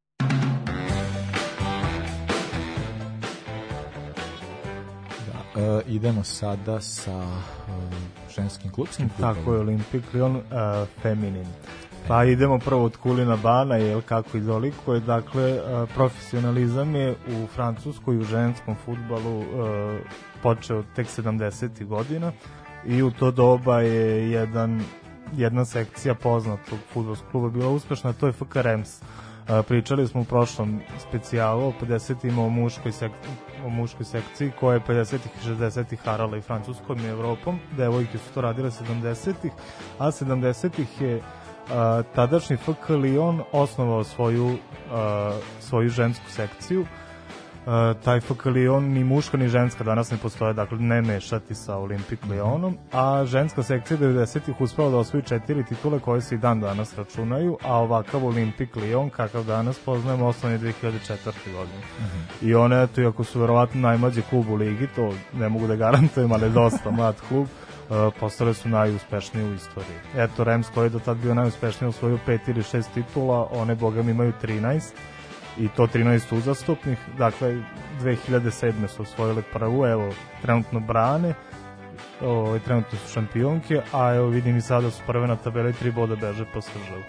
[5.58, 7.74] Uh, idemo sada sa uh,
[8.36, 9.36] ženskim klubskim klubom.
[9.36, 10.44] Tako je, Olimpik Lyon uh,
[11.02, 11.46] Feminin.
[12.08, 15.00] Pa idemo prvo od Kulina Bana, jel, kako izolikuje.
[15.00, 19.46] Dakle, uh, profesionalizam je u Francuskoj u ženskom futbalu uh,
[20.44, 21.86] počeo tek 70.
[21.86, 22.32] godina
[22.86, 24.84] i u to doba je jedan,
[25.34, 29.02] jedna sekcija poznatog futbolskog kluba bila uspešna, to je FK Rems.
[29.02, 29.08] Uh,
[29.68, 33.12] pričali smo u prošlom specijalu o 50 o muškoj, sek,
[33.66, 37.60] o muškoj sekciji koja je 50-ih i 60-ih harala i Francuskom i Evropom.
[37.78, 39.52] Devojke su to radile 70-ih,
[40.00, 41.22] a 70-ih je
[41.72, 44.58] a, tadašnji FK Lyon osnovao svoju,
[44.92, 46.86] a, svoju žensku sekciju
[47.68, 51.78] uh, taj FK Lyon ni muška ni ženska danas ne postoje, dakle ne mešati sa
[51.78, 52.34] Olimpik mhm.
[52.34, 56.98] Lyonom, a ženska sekcija 90-ih uspela da osvoji četiri titule koje se i dan danas
[56.98, 61.54] računaju, a ovakav Olimpik Lyon kakav danas poznajemo osnovan je 2004.
[61.54, 61.80] godine.
[62.00, 62.06] Mhm.
[62.06, 62.50] -huh.
[62.50, 66.32] I one, eto, iako su verovatno najmlađi klub u ligi, to ne mogu da garantujem,
[66.32, 67.48] ali dosta mlad klub,
[67.90, 69.98] Uh, postale su najuspešniji u istoriji.
[70.18, 73.76] Eto, Rems koji je do tad bio najuspešniji u svoju pet ili šest titula, one
[73.76, 74.82] bogam imaju 13
[75.60, 77.58] i to 13 uzastopnih, dakle
[78.02, 78.88] 2007.
[78.88, 80.10] su osvojile prvu, evo
[80.42, 81.34] trenutno brane,
[82.22, 85.92] o, ovaj, trenutno su šampionke, a evo vidim i sada su prve na tabeli, tri
[85.92, 87.04] boda beže po Sržavu.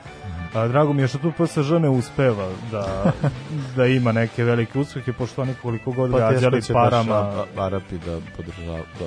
[0.54, 3.12] A, drago mi je što tu PSG ne uspeva da,
[3.76, 7.44] da ima neke velike uspehe, pošto oni koliko god pa gađali parama...
[7.56, 9.06] Pa Arapi da podržava, da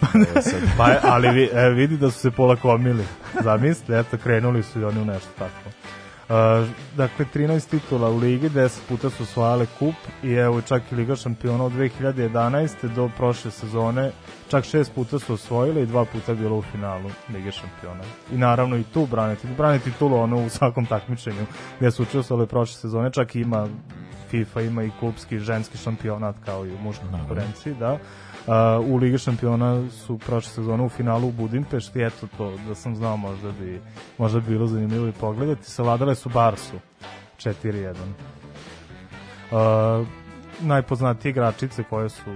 [0.78, 3.04] pa, ali vi, e, vidi da su se polakomili.
[3.42, 5.79] Zamisli, eto, krenuli su i oni u nešto tako.
[6.96, 11.16] Dakle, 13 titula u ligi, 10 puta su osvajale kup i evo čak i Liga
[11.16, 12.94] šampiona od 2011.
[12.94, 14.12] do prošle sezone
[14.50, 18.04] čak šest puta su osvojili i dva puta bilo u finalu Lige šampiona.
[18.32, 21.46] I naravno i tu braniti, braniti titulu ono u svakom takmičenju
[21.80, 23.68] gde su učestvovali prošle sezone, čak ima
[24.30, 27.98] FIFA ima i klubski ženski šampionat kao i u muškoj konkurenciji, da.
[28.46, 28.54] Uh,
[28.86, 33.16] u Ligi šampiona su prošle sezone u finalu u Budimpešti, eto to, da sam znao
[33.16, 33.80] možda bi,
[34.18, 35.70] možda bi bilo zanimljivo i pogledati.
[35.70, 36.76] Savladale su Barsu
[37.38, 37.94] 4-1.
[39.50, 40.06] Uh,
[40.60, 42.30] najpoznatije igračice koje su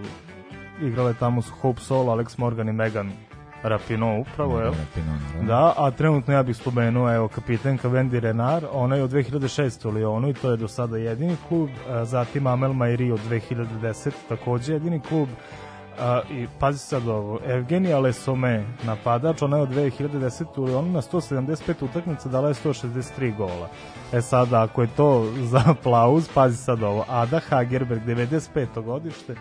[0.83, 3.13] igrale tamo su Hope Sol, Alex Morgan i Megan
[3.65, 4.75] Rapino upravo, evo.
[5.41, 5.47] Da.
[5.47, 9.89] da, a trenutno ja bih spomenuo, evo, kapitenka Wendy Renard, ona je od 2006.
[9.89, 11.71] u Lyonu i to je do sada jedini klub,
[12.03, 14.11] zatim Amel Mairi od 2010.
[14.29, 15.29] takođe jedini klub,
[16.01, 20.45] A, I pazi sad ovo, Evgenija Lesome, napadač, ona je od 2010.
[20.57, 23.69] u Lyonu na 175 utakmica dala je 163 gola.
[24.13, 28.83] E sad, ako je to za aplauz, pazi sad ovo, Ada Hagerberg, 95.
[28.83, 29.35] godište,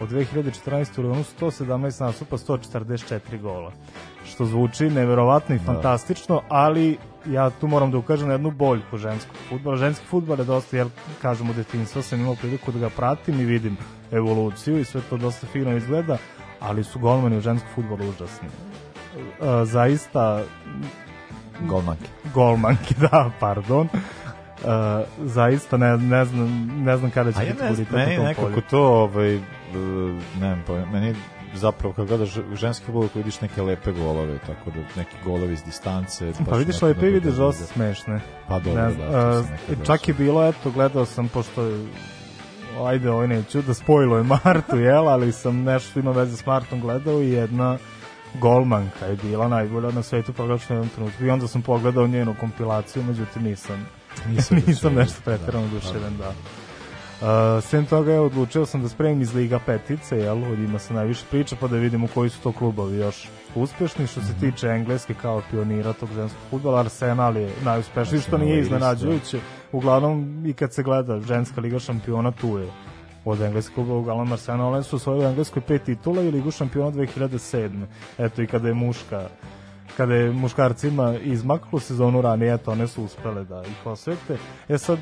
[0.00, 1.00] od 2014.
[1.00, 3.72] u Lyonu 117 nastupa, 144 gola.
[4.24, 5.64] Što zvuči neverovatno i da.
[5.64, 9.76] fantastično, ali ja tu moram da ukažem na jednu boljku ženskog futbola.
[9.76, 10.86] Ženski futbol je dosta, jer
[11.22, 13.76] kažem u detinjstvu sam imao priliku da ga pratim i vidim
[14.12, 16.18] evoluciju i sve to dosta fino izgleda,
[16.60, 18.48] ali su golmani u ženskom futbolu užasni.
[19.18, 20.42] E, zaista
[21.60, 22.08] golmanke.
[22.34, 23.88] Golmanke, da, pardon.
[24.64, 24.68] Uh,
[25.24, 28.62] zaista ne, ne znam ne znam kada će biti ne, meni nekako polju.
[28.70, 29.42] to ovaj uh,
[30.40, 31.14] ne znam meni
[31.54, 35.62] zapravo kad gledaš ženski futbol koji vidiš neke lepe golove, tako da neki golovi iz
[35.62, 36.32] distance.
[36.50, 38.20] Pa vidiš lepe i vidiš dosta smešne.
[38.48, 39.38] Pa dobro, ne, da.
[39.38, 39.46] Uh,
[39.86, 41.70] čak je bilo, eto, gledao sam, pošto
[42.86, 47.22] ajde, ovaj neću da spojilo Martu, jel, ali sam nešto ima veze s Martom gledao
[47.22, 47.78] i jedna
[48.40, 53.02] golmanka je bila najbolja na svetu proglašena jednom trenutku i onda sam pogledao njenu kompilaciju,
[53.02, 53.86] međutim nisam,
[54.28, 56.28] nisam, nisam nešto pretirano duševen, da.
[57.20, 60.94] Uh, sem toga je odlučio sam da spremim iz Liga petice, jel, od ima se
[60.94, 64.06] najviše priča, pa da vidimo koji su to klubovi još uspešni.
[64.06, 69.40] Što se tiče engleske kao pionira tog ženskog futbola, Arsenal je najuspešniji, što nije iznenađujuće.
[69.72, 72.68] Uglavnom, i kad se gleda ženska liga šampiona, tu je
[73.24, 77.86] od engleskog uglavnom Arsenal su osvojili engleskoj pet titula i ligu šampiona 2007.
[78.18, 79.28] Eto i kada je muška
[79.96, 84.38] kada je muškarcima izmaklo sezonu ranije, eto, one su uspele da ih osvete.
[84.68, 84.98] E sad,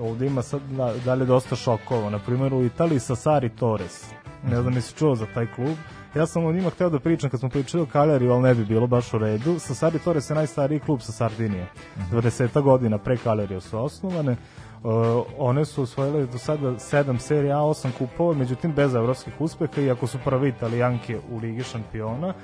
[0.00, 2.10] ovde ima sad da, dalje dosta šokova.
[2.10, 4.04] Na primjer, u Italiji Sari Torres.
[4.44, 5.76] Ne znam, nisi čuo za taj klub.
[6.14, 8.64] Ja sam o njima hteo da pričam kad smo pričali o Kaleriju, ali ne bi
[8.64, 9.58] bilo baš u redu.
[9.58, 11.64] Sari Torres je najstariji klub sa Sardinije.
[11.64, 12.22] Mm -hmm.
[12.22, 14.36] 20 godina pre Kalerije su osnovane.
[14.82, 14.90] Uh,
[15.38, 20.06] one su osvojile do sada 7 serija A, 8 kupova, međutim bez evropskih uspeha, iako
[20.06, 22.34] su prvi italijanke u Ligi šampiona.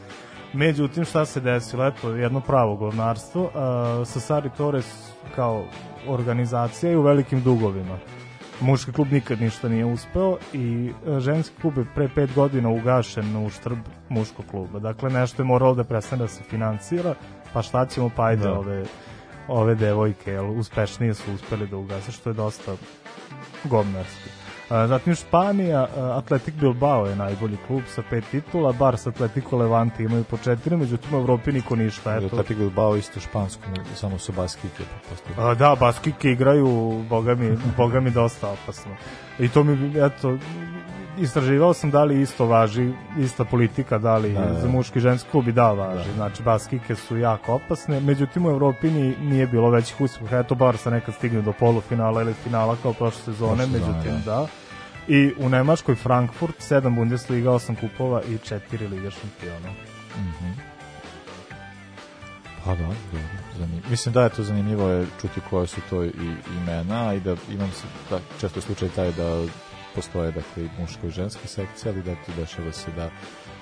[0.52, 1.86] Međutim, šta se desilo?
[1.86, 3.42] Eto, jedno pravo govnarstvo.
[3.42, 3.50] Uh,
[4.06, 5.64] sa Sari Torres kao
[6.06, 7.98] organizacija i u velikim dugovima.
[8.60, 13.46] Muški klub nikad ništa nije uspeo i e, ženski klub je pre pet godina ugašen
[13.46, 13.78] u štrb
[14.08, 14.78] muškog kluba.
[14.78, 17.14] Dakle, nešto je moralo da prestane da se financira,
[17.52, 18.58] pa šta ćemo, pa ajde da.
[18.58, 18.84] ove,
[19.48, 22.76] ove devojke, jel, uspešnije su uspeli da ugase, što je dosta
[23.64, 24.37] govnarski.
[24.70, 30.24] Zatim Španija, Atletic Bilbao je najbolji klub sa pet titula, bar sa Atletico Levante imaju
[30.24, 32.16] po četiri, međutim u Evropi niko ništa.
[32.16, 32.26] Eto.
[32.26, 33.62] Atletic Bilbao isto špansko,
[33.94, 34.84] samo su baskike.
[35.36, 38.92] A, da, baskike igraju, boga mi, boga mi dosta opasno.
[39.38, 40.38] I to mi, eto,
[41.20, 44.60] istraživao sam da li isto važi, ista politika, da li da, da.
[44.60, 46.08] za muški i ženski klub i da važi.
[46.08, 46.14] Da.
[46.14, 48.90] Znači, baskike su jako opasne, međutim u Evropi
[49.20, 50.38] nije bilo većih uspeha.
[50.38, 54.32] Eto, bar sa nekad stigne do polufinala ili finala kao prošle sezone, Prošle međutim da.
[54.32, 54.46] da.
[55.08, 59.70] I u Nemačkoj Frankfurt, 7 Bundesliga, 8 kupova i 4 Liga šampiona.
[60.16, 60.68] Mm -hmm.
[62.64, 63.38] Pa da, dobro.
[63.58, 63.82] Zanim...
[63.90, 66.10] Mislim da je to zanimljivo je čuti koje su to i
[66.62, 69.42] imena i da imam se, da, često slučaj taj da
[69.94, 73.10] postoje dakle i muško i ženske sekcije, ali da tu dešava se da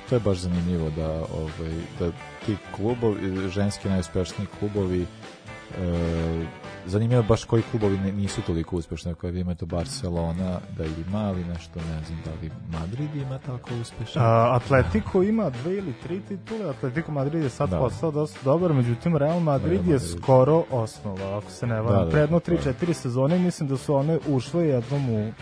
[0.09, 2.11] to je baš zanimljivo da ovaj da
[2.47, 6.47] ti klubovi ženski najuspešniji klubovi e,
[6.87, 11.45] zanimljivo baš koji klubovi ne, nisu toliko uspešni ako vi imate Barcelona da ima ali
[11.45, 12.51] nešto ne znam da li
[12.81, 17.71] Madrid ima tako uspešan A, Atletico ima dve ili tri titule Atletico Madrid je sad
[17.71, 17.79] da.
[17.79, 20.03] postao dosta dobar međutim Real Madrid, Real Madrid.
[20.03, 23.95] je skoro osnova ako se ne varam da, da, predno 3-4 sezone mislim da su
[23.95, 25.33] one ušle jednom u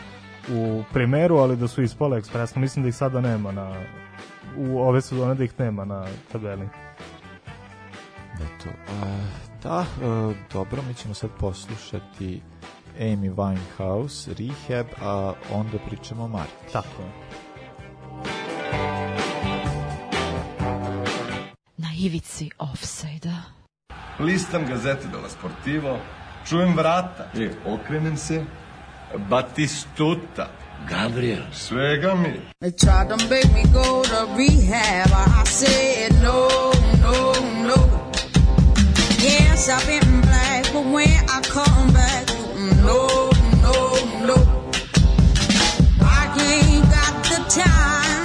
[0.53, 2.61] u primeru, ali da su ispale ekspresno.
[2.61, 3.75] Mislim da ih sada nema na
[4.57, 6.69] u ove sezone da ih nema na tabeli.
[8.35, 9.09] Eto, uh,
[9.63, 12.41] da, uh, dobro, mi ćemo sad poslušati
[13.01, 16.73] Amy Winehouse, Rehab, a onda pričamo o Marti.
[16.73, 17.09] Tako je.
[21.77, 23.43] Na ivici offside-a.
[24.19, 25.99] Listam gazete della Sportivo,
[26.49, 28.45] čujem vrata i okrenem se,
[29.19, 30.51] Batistuta.
[30.89, 31.47] Gabriel.
[31.53, 32.41] Svega mi.
[32.61, 35.11] They tried to make me go to rehab.
[35.13, 37.33] I said no, no,
[37.65, 38.11] no.
[39.19, 42.29] Yes, I've been black, but when I come back,
[42.85, 43.31] no,
[43.63, 43.77] no,
[44.29, 44.37] no.
[46.03, 48.25] I ain't got the time,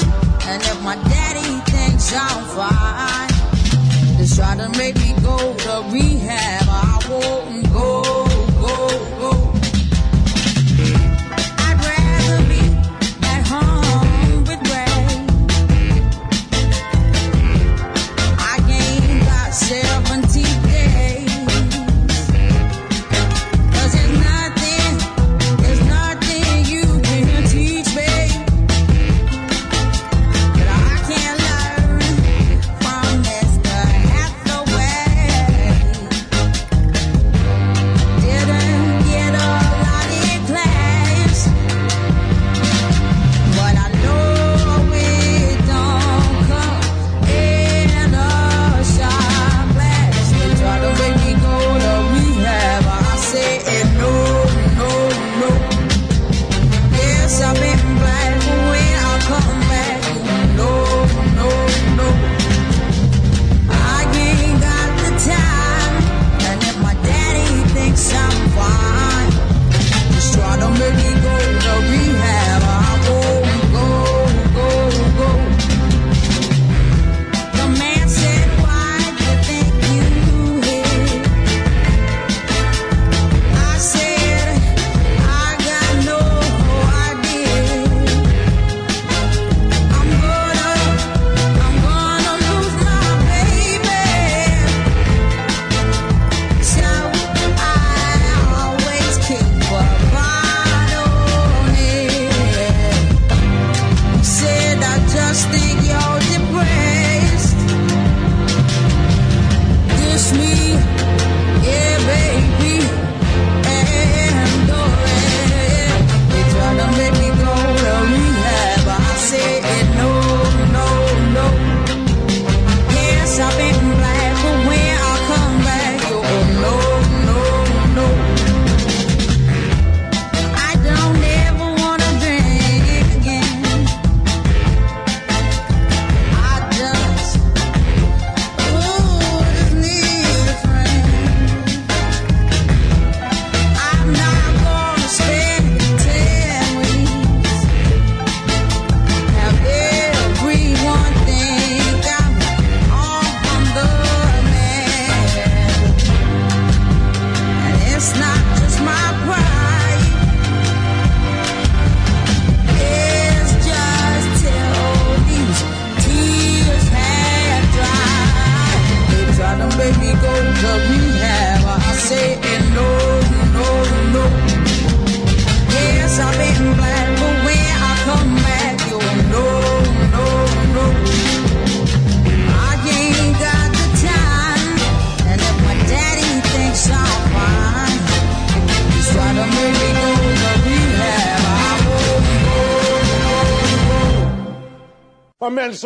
[0.49, 6.67] and if my daddy thinks I'm fine, they try to make me go to rehab.
[6.67, 7.58] I won't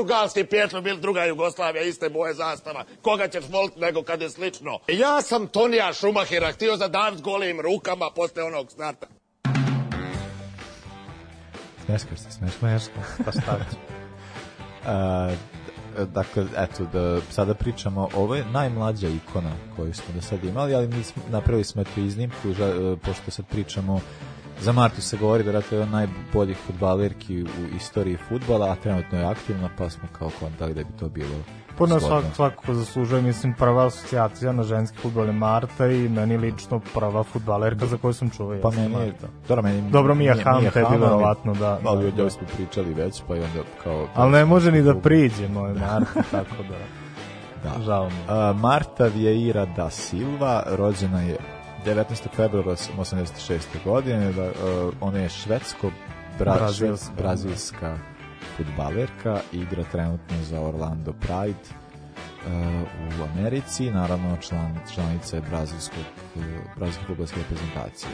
[0.04, 2.84] Pa meni su galski pjetlo bili druga Jugoslavija, iste boje zastava.
[3.01, 4.80] Koga ćeš voliti nego kad je slično?
[4.88, 9.08] Ja sam Tonija Šumahira htio zadavit golim rukama posle onog starta.
[11.86, 12.60] Smeškaš se, smeškaš.
[12.60, 13.76] Smeškaš, pa staviti.
[16.14, 20.88] dakle, eto, da sada pričamo, ovo je najmlađa ikona koju smo do sad imali, ali
[20.88, 24.01] mi napravili smo eto iznimku, ža, pošto sad pričamo
[24.64, 29.26] za Martu se govori da je on najboljih futbalerki u istoriji futbala, a trenutno je
[29.26, 31.36] aktivna, pa smo kao kontali da bi to bilo
[31.78, 36.82] Puno svak, svakako zaslužuje, mislim, prva asocijacija na ženski futbol je Marta i meni lično
[36.93, 38.57] prva futbalerka za koju sam čuo.
[38.61, 39.14] Pa meni je,
[39.47, 41.80] dobro, meni, dobro Mija Ham, tebi verovatno, da.
[41.86, 44.07] Ali da, o njoj smo pričali već, pa i onda kao...
[44.16, 46.78] Ali ne može ni da priđe, moj Marta, tako da...
[47.64, 47.84] Da.
[47.84, 48.16] Žao mi.
[48.16, 51.38] Uh, Marta Vieira da Silva, rođena je
[51.86, 52.27] 19.
[52.36, 53.84] februara 86.
[53.86, 55.91] godine, da, uh, ona je švedsko
[56.39, 57.97] brazilska, brazilska
[58.57, 61.59] futbalerka, igra trenutno za Orlando Pride
[62.45, 66.03] uh, u Americi, naravno član, članica je brazilskog,
[66.75, 68.11] brazilske futbolske reprezentacije.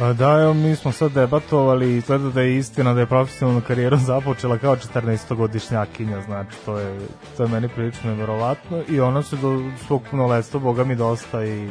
[0.00, 3.60] A da, evo, mi smo sad debatovali i izgleda da je istina da je profesionalnu
[3.60, 7.00] karijeru započela kao 14-godišnjakinja, znači to je,
[7.36, 11.68] to je meni prilično neverovatno i ona se do svog punoletstva, boga mi dosta i,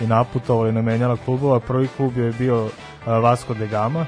[0.00, 1.60] i naputovala i namenjala klubova.
[1.60, 2.70] Prvi klub je bio uh,
[3.06, 4.06] Vasco de Gama,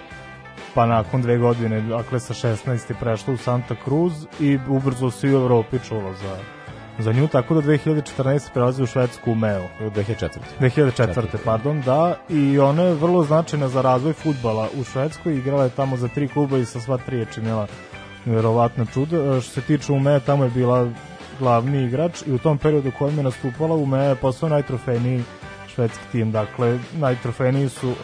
[0.75, 2.95] pa nakon dve godine, dakle sa 16.
[3.01, 6.37] prešla u Santa Cruz i ubrzo se u Evropi čulo za,
[6.99, 8.49] za nju, tako da 2014.
[8.55, 9.65] prelazi u Švedsku u Meo.
[9.81, 10.29] 2004.
[10.61, 11.25] 2004.
[11.45, 15.97] pardon, da, i ona je vrlo značajna za razvoj futbala u Švedskoj, igrala je tamo
[15.97, 17.67] za tri kluba i sa sva tri je činila
[18.25, 19.41] verovatno čudo.
[19.41, 20.89] Što se tiče Ume, tamo je bila
[21.39, 25.23] glavni igrač i u tom periodu kojem je nastupala Ume je postao najtrofejniji
[25.77, 26.33] švedski tim.
[26.33, 27.95] Dakle, najtrofejniji su, uh,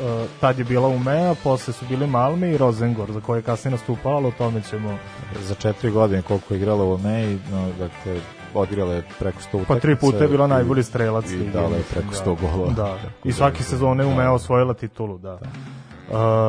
[0.41, 4.17] tad je bila Umea, posle su bili Malme i Rosengor, za koje je kasnije nastupala,
[4.17, 4.99] ali o tome ćemo...
[5.41, 8.21] Za četiri godine koliko je igrala u Umea, no, dakle,
[8.55, 9.75] odigrala je preko 100 utakmica.
[9.75, 11.31] Pa tri puta je bila najbolji strelac.
[11.31, 12.73] I dala je preko 100 da, golova.
[12.73, 14.33] Da, i svake sezone Umea da.
[14.33, 15.39] osvojila titulu, da.
[15.39, 15.49] da.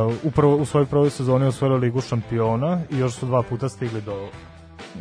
[0.07, 4.01] Uh, upravo u svojoj prvoj sezoni osvojila Ligu šampiona i još su dva puta stigli
[4.01, 4.27] do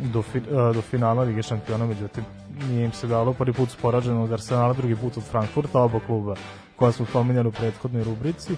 [0.01, 2.23] do, fi, uh, do finala Lige šampiona, međutim
[2.69, 6.35] nije im se dalo prvi put sporađeno od Arsenala, drugi put od Frankfurta, oba kluba
[6.75, 8.53] koja su pomenjali u prethodnoj rubrici.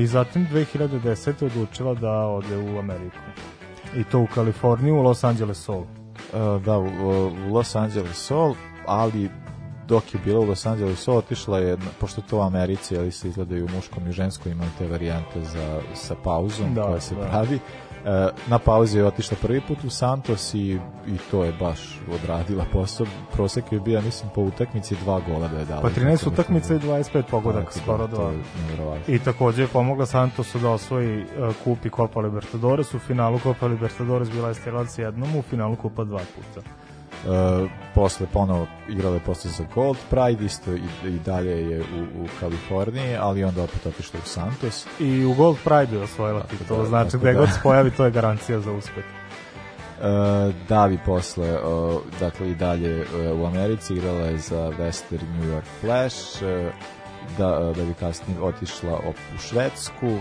[0.00, 1.44] I zatim 2010.
[1.44, 3.16] odlučila da ode u Ameriku.
[3.96, 5.80] I to u Kaliforniju, u Los Angeles Soul.
[5.80, 6.86] Uh, da, u,
[7.48, 8.54] u Los Angeles Soul,
[8.86, 9.30] ali
[9.88, 13.28] dok je bila u Los Angeles Soul, otišla je, pošto to u Americi, ali se
[13.28, 17.20] izgledaju u muškom i ženskom, imaju te varijante za, sa pauzom da, koja se da.
[17.20, 17.58] pravi
[18.04, 22.64] E, na pauzi je otišla prvi put u Santos i, i to je baš odradila
[22.72, 23.06] posao.
[23.32, 25.82] Prosek je bio, mislim, po utakmici dva gola da je dala.
[25.82, 28.32] Pa 13 utakmice i 25 pogodak, da, skoro dva.
[29.08, 32.94] I takođe je pomogla Santosu da osvoji uh, kup i Copa Libertadores.
[32.94, 36.68] U finalu Copa Libertadores bila je strelac jednom, u finalu Kupa dva puta.
[37.26, 42.22] Uh, posle ponovo igrala je posle za Gold Pride isto i, i dalje je u,
[42.22, 44.86] u Kaliforniji ali onda opet otišla u Santos.
[45.00, 47.38] I u Gold Pride je osvojila titul da, znači gde da.
[47.38, 49.04] god se pojavi to je garancija za uspeh.
[49.04, 55.50] Uh, Davi posle, uh, dakle i dalje uh, u Americi igrala je za Western New
[55.50, 56.48] York Flash, uh,
[57.38, 60.18] da, uh, da bi kasnije otišla op u Švedsku,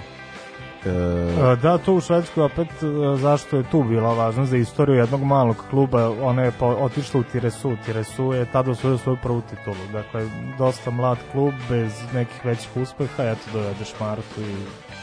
[0.86, 1.56] E...
[1.62, 5.56] Da, to u Švedskoj opet e, zašto je tu bila važno za istoriju jednog malog
[5.70, 10.92] kluba, ona je otišla u Tiresu, Tiresu je tada osvojio svoju prvu titulu, dakle dosta
[10.92, 14.56] mlad klub bez nekih većih uspeha, eto dovedeš Martu i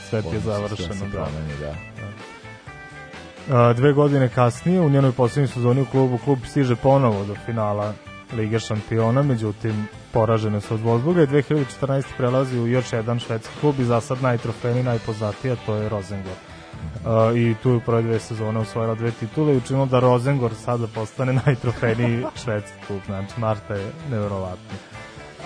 [0.08, 1.06] sve ti je završeno.
[1.12, 1.26] Da.
[1.60, 1.74] Da.
[3.48, 3.72] da.
[3.72, 7.92] Dve godine kasnije, u njenoj poslednjoj sezoni u klubu, klub stiže ponovo do finala
[8.36, 12.04] Lige šampiona, međutim poražene su od Wolfsburga i 2014.
[12.16, 16.32] prelazi u još jedan švedski klub i za sad najtrofejni, najpoznatiji, to je Rosengor.
[16.32, 20.54] Uh, i tu je u prve dve sezone osvojila dve titule i učinilo da Rosengor
[20.54, 24.74] sada postane najtrofejniji švedski klub, znači Marta je nevjerovatna.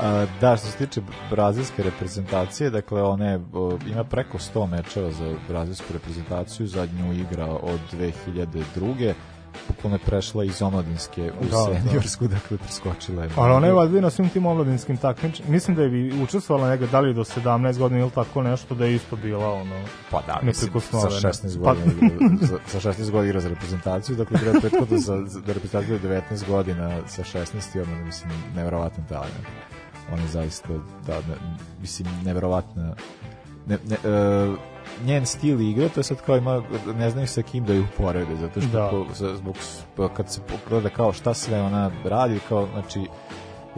[0.01, 1.01] A, da, što se tiče
[1.31, 7.81] brazilske reprezentacije, dakle ona o, ima preko 100 mečeva za brazilsku reprezentaciju, zadnju igra od
[7.93, 9.13] 2002
[9.69, 12.35] bukvalno je prešla iz omladinske u da, seniorsku, da.
[12.35, 13.31] dakle preskočila je.
[13.37, 15.53] Ali ona je valjda na svim tim omladinskim takmičenjima.
[15.53, 18.95] Mislim da je učestvovala negde da li do 17 godina ili tako nešto da je
[18.95, 19.77] isto bila ono.
[20.11, 22.07] Pa da, mislim, sa 16 godina pa...
[22.07, 25.99] igra, za, sa 16 godina igra za reprezentaciju, dakle igra prethodno za, za reprezentaciju
[26.31, 29.47] 19 godina sa 16 i ono mislim neverovatan talent.
[30.13, 30.69] On je zaista
[31.07, 31.35] da, ne,
[31.81, 32.95] mislim neverovatna
[33.69, 34.59] ne, ne, uh,
[35.05, 36.63] njen stil igre, to je sad kao ima,
[36.99, 38.91] ne znaju sa kim da ju uporede, zato što da.
[38.91, 39.57] ko, zbog,
[40.17, 43.01] kad se pogleda kao šta sve ona radi, kao, znači,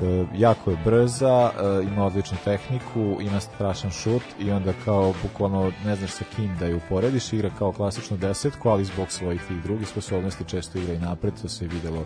[0.03, 5.73] E, jako je brza, e, ima odličnu tehniku, ima strašan šut i onda kao bukvalno
[5.85, 9.63] ne znaš sa kim da je uporediš, igra kao klasičnu desetku, ali zbog svojih tih
[9.63, 12.05] drugih sposobnosti često igra i napred, to se je videlo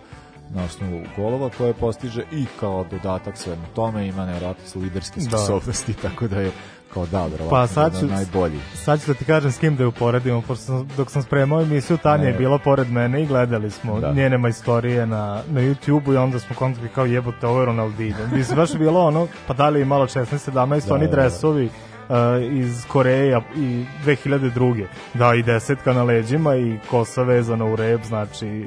[0.55, 5.39] na osnovu golova koje postiže i kao dodatak svemu tome ima nevjerojatno liderske da.
[5.39, 6.01] sposobnosti, da.
[6.09, 6.53] tako da je
[6.95, 8.59] kao da, verovatno pa sad ću, najbolji.
[8.75, 11.63] Sad ću da ti kažem s kim da je uporedimo, pošto sam, dok sam spremao
[11.63, 12.29] emisiju, Tanja ne.
[12.29, 14.13] je bila pored mene i gledali smo da.
[14.13, 18.23] njene majstorije na, na YouTube-u i onda smo kontakli kao jebote, ovo je Ronaldinho.
[18.33, 21.17] Mislim, baš bilo ono, pa da li je malo 16-17, da, oni da, da.
[21.17, 21.65] dresovi,
[22.09, 22.17] uh,
[22.51, 24.87] iz Koreje i 2002.
[25.15, 28.67] Da, i desetka na leđima i kosa vezana u rep, znači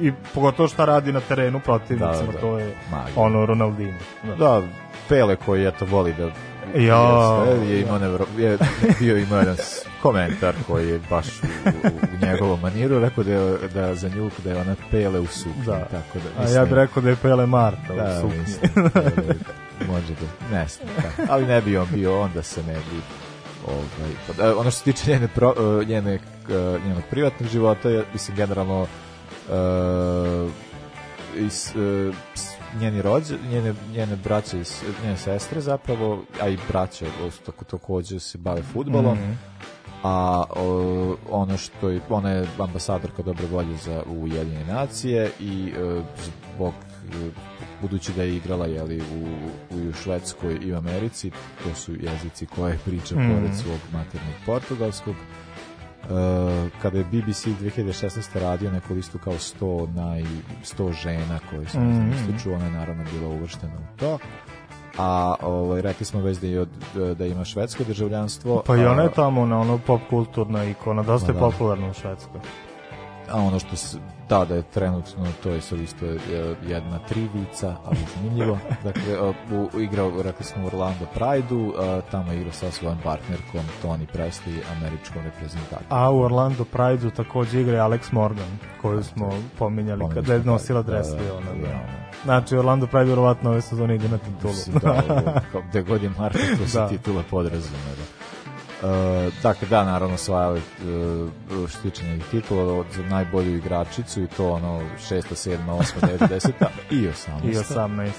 [0.00, 2.40] i pogotovo šta radi na terenu protivnicima, da, da.
[2.40, 3.12] to je Magija.
[3.16, 4.04] ono Ronaldinho.
[4.22, 4.34] Da.
[4.34, 4.62] da,
[5.08, 6.30] Pele koji eto voli da
[6.74, 8.58] Ja, je imao nevro, je
[9.00, 9.56] bio imao jedan
[10.02, 11.26] komentar koji je baš
[11.66, 15.26] u, u njegovom maniru rekao da je, da za nju da je ona pele u
[15.26, 15.84] suknji da.
[15.84, 18.70] tako da mislim, a ja bih rekao da je pele Marta da, u suknji mislim,
[19.92, 21.32] može da ne znam da.
[21.32, 23.00] ali ne bi on bio onda se ne bi
[23.66, 27.88] ovaj, pa da, ono što se tiče njene, pro, uh, njene, uh, njenog privatnog života
[27.88, 30.50] je, mislim generalno uh,
[31.36, 32.14] is, uh,
[32.80, 34.64] njeni rođe, njene, njene braće i
[35.04, 37.06] njene sestre zapravo, a i braće
[37.46, 39.18] tako takođe se bave futbolom.
[39.18, 39.34] Mm -hmm.
[40.02, 46.02] A o, ono što je, ona je ambasadorka dobre volje za Ujedinjene nacije i e,
[46.54, 47.30] zbog e,
[47.80, 49.26] budući da je igrala jeli, u,
[49.76, 51.30] u Švedskoj i u Americi,
[51.62, 53.30] to su jezici koje priča mm.
[53.34, 55.14] pored svog maternog portugalskog,
[56.82, 58.40] kada je BBC 2016.
[58.40, 60.24] radio neku listu kao 100 naj
[60.62, 62.14] 100 žena koje su mm -hmm.
[62.14, 64.18] ističu, ona je naravno bila uvrštena u to
[64.98, 66.68] a ovaj rekli smo već da je od,
[67.18, 71.32] da ima švedsko državljanstvo pa i ona je tamo na ono pop kulturna ikona dosta
[71.32, 71.40] je da.
[71.40, 72.40] popularna u Švedskoj
[73.30, 73.98] a ono što se,
[74.28, 76.06] da, da je trenutno, to je sad isto
[76.66, 78.58] jedna trivica, ali zanimljivo.
[78.84, 81.72] Dakle, u, igrao, rekli smo, u Orlando Pride-u,
[82.10, 85.88] tamo je igrao sa svojom partnerkom Tony Presley, američkom reprezentacijom.
[85.88, 91.06] A u Orlando Pride-u takođe igra Alex Morgan, koju smo pominjali kada je nosila dres
[91.08, 92.04] da, da, ona, da, da.
[92.24, 94.54] Znači, Orlando Pride vjerovatno ove sezone ide na titulu.
[94.82, 96.88] da, da, gde god je Marta, to se da.
[96.88, 97.94] titula podrazumeva.
[97.96, 98.23] Da.
[98.84, 104.80] Uh, dakle, da, naravno osvajali uh, što tiče titula za najbolju igračicu i to ono
[104.80, 105.22] 6.
[105.30, 105.56] 7.
[105.66, 106.18] 8.
[106.18, 106.28] 9.
[106.28, 106.50] 10.
[106.90, 107.10] i 18.
[107.44, 108.10] I 18.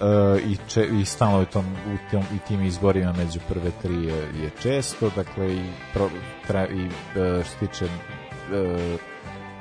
[0.00, 4.04] Uh, i, če, i stalno u, tom, u, tom, i tim izborima među prve tri
[4.04, 5.62] je, je često, dakle i,
[5.94, 6.08] pro,
[6.46, 9.00] tre, i uh, što tiče uh,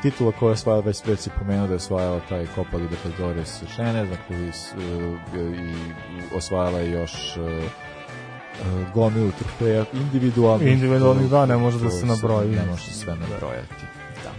[0.01, 4.05] titula koja je osvajala, već već si pomenuo da je osvajala taj Copa Libertadores žene,
[4.05, 5.73] dakle i, uh, i
[6.35, 7.86] osvajala je još uh,
[8.93, 10.67] gomilu trofeja individualnih.
[10.67, 12.49] Individualnih, da, ne može da se nabroji.
[12.49, 13.85] Ne može sve nabrojati.
[14.23, 14.31] Da.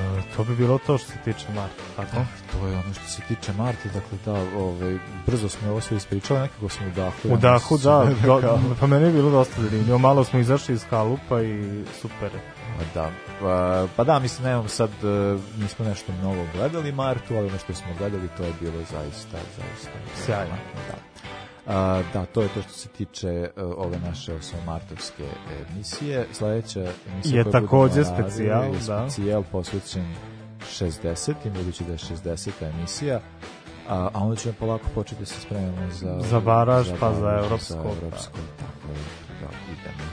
[0.00, 2.16] Uh, to bi bilo to što se tiče Marte, tako?
[2.16, 5.96] Da, to je ono što se tiče Marte, dakle da, ovaj, brzo smo ovo sve
[5.96, 7.28] ispričali, nekako smo u dahu.
[7.28, 11.42] U dahu, da, do, pa meni je bilo dosta zanimljivo, malo smo izašli iz kalupa
[11.42, 12.30] i super.
[12.94, 13.10] Da,
[13.40, 17.74] pa, pa da, mislim, nemam sad, uh, nismo nešto mnogo gledali Martu, ali ono što
[17.74, 20.24] smo gledali, to je bilo zaista, zaista.
[20.24, 20.54] Sjajno.
[20.88, 21.10] Da.
[21.70, 24.32] A, da, to je to što se tiče uh, ove naše
[24.66, 25.24] martovske
[25.72, 26.26] emisije.
[26.32, 29.10] Sledeća emisija je takođe specijal, da.
[29.10, 30.14] specijal posvećen
[30.80, 31.34] 60.
[31.44, 32.50] i budući da je 60.
[32.74, 33.20] emisija,
[33.88, 36.20] a, a onda ćemo polako početi da se spremamo za...
[36.20, 37.74] Za baraž, za pa za evropsko.
[37.74, 38.66] Za evropsko, da.
[38.66, 38.98] tako je,
[39.40, 40.10] da, idemo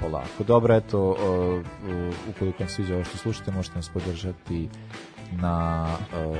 [0.00, 0.44] polako.
[0.46, 4.68] Dobro, eto, uh, uh, ukoliko vam sviđa ovo što slušate, možete nas podržati
[5.32, 5.86] na
[6.28, 6.36] uh,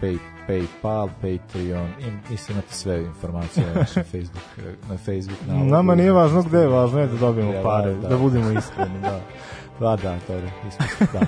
[0.00, 0.18] pay,
[0.48, 4.44] PayPal, Patreon, i mislim imate sve informacije na našem Facebook,
[4.88, 5.70] na Facebook nalogu.
[5.70, 9.20] Nama nije važno gde, važno je da dobijemo ja, pare, da, da budemo iskreni, da.
[9.80, 10.42] da, da, to je,
[11.12, 11.20] da.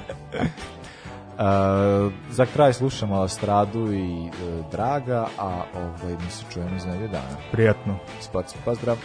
[1.40, 7.08] Uh, za kraj slušamo Stradu i uh, Draga, a ovaj, mi se čujemo za nedelju
[7.08, 7.36] dana.
[7.52, 7.98] Prijatno.
[8.20, 8.96] Spatski pozdrav.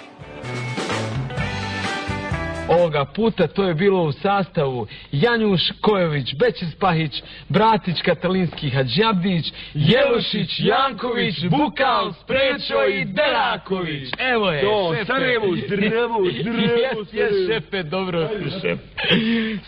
[2.70, 10.60] Ovoga puta to je bilo u sastavu Janjuš Kojović, Bećis Pahić, Bratić Katalinski Hadžabdić, Jelušić,
[10.60, 14.10] Janković, Bukal, Sprečo i Deraković.
[14.20, 15.06] Evo je, to, šefe.
[15.06, 16.70] Sarajevo, zdravo, zdravo.
[17.06, 18.30] Jes, jes, šefe, dobro,
[18.62, 18.80] šef.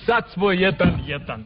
[0.06, 1.46] Sad smo jedan, jedan.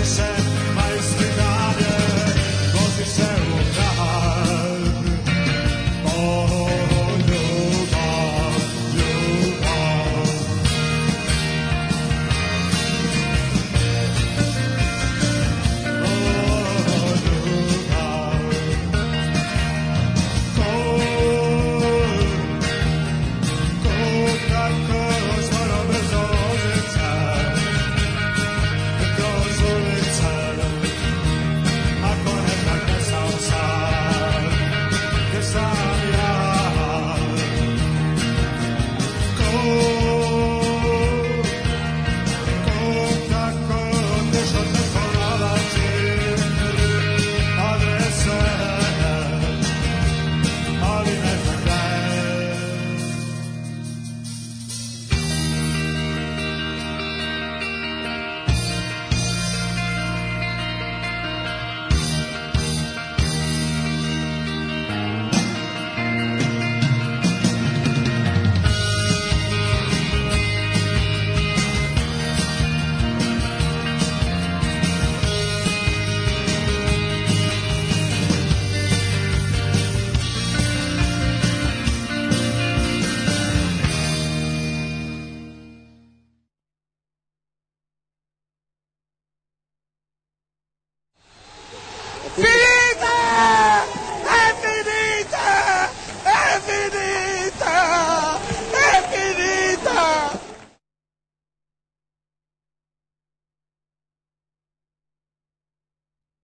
[0.00, 0.49] desire.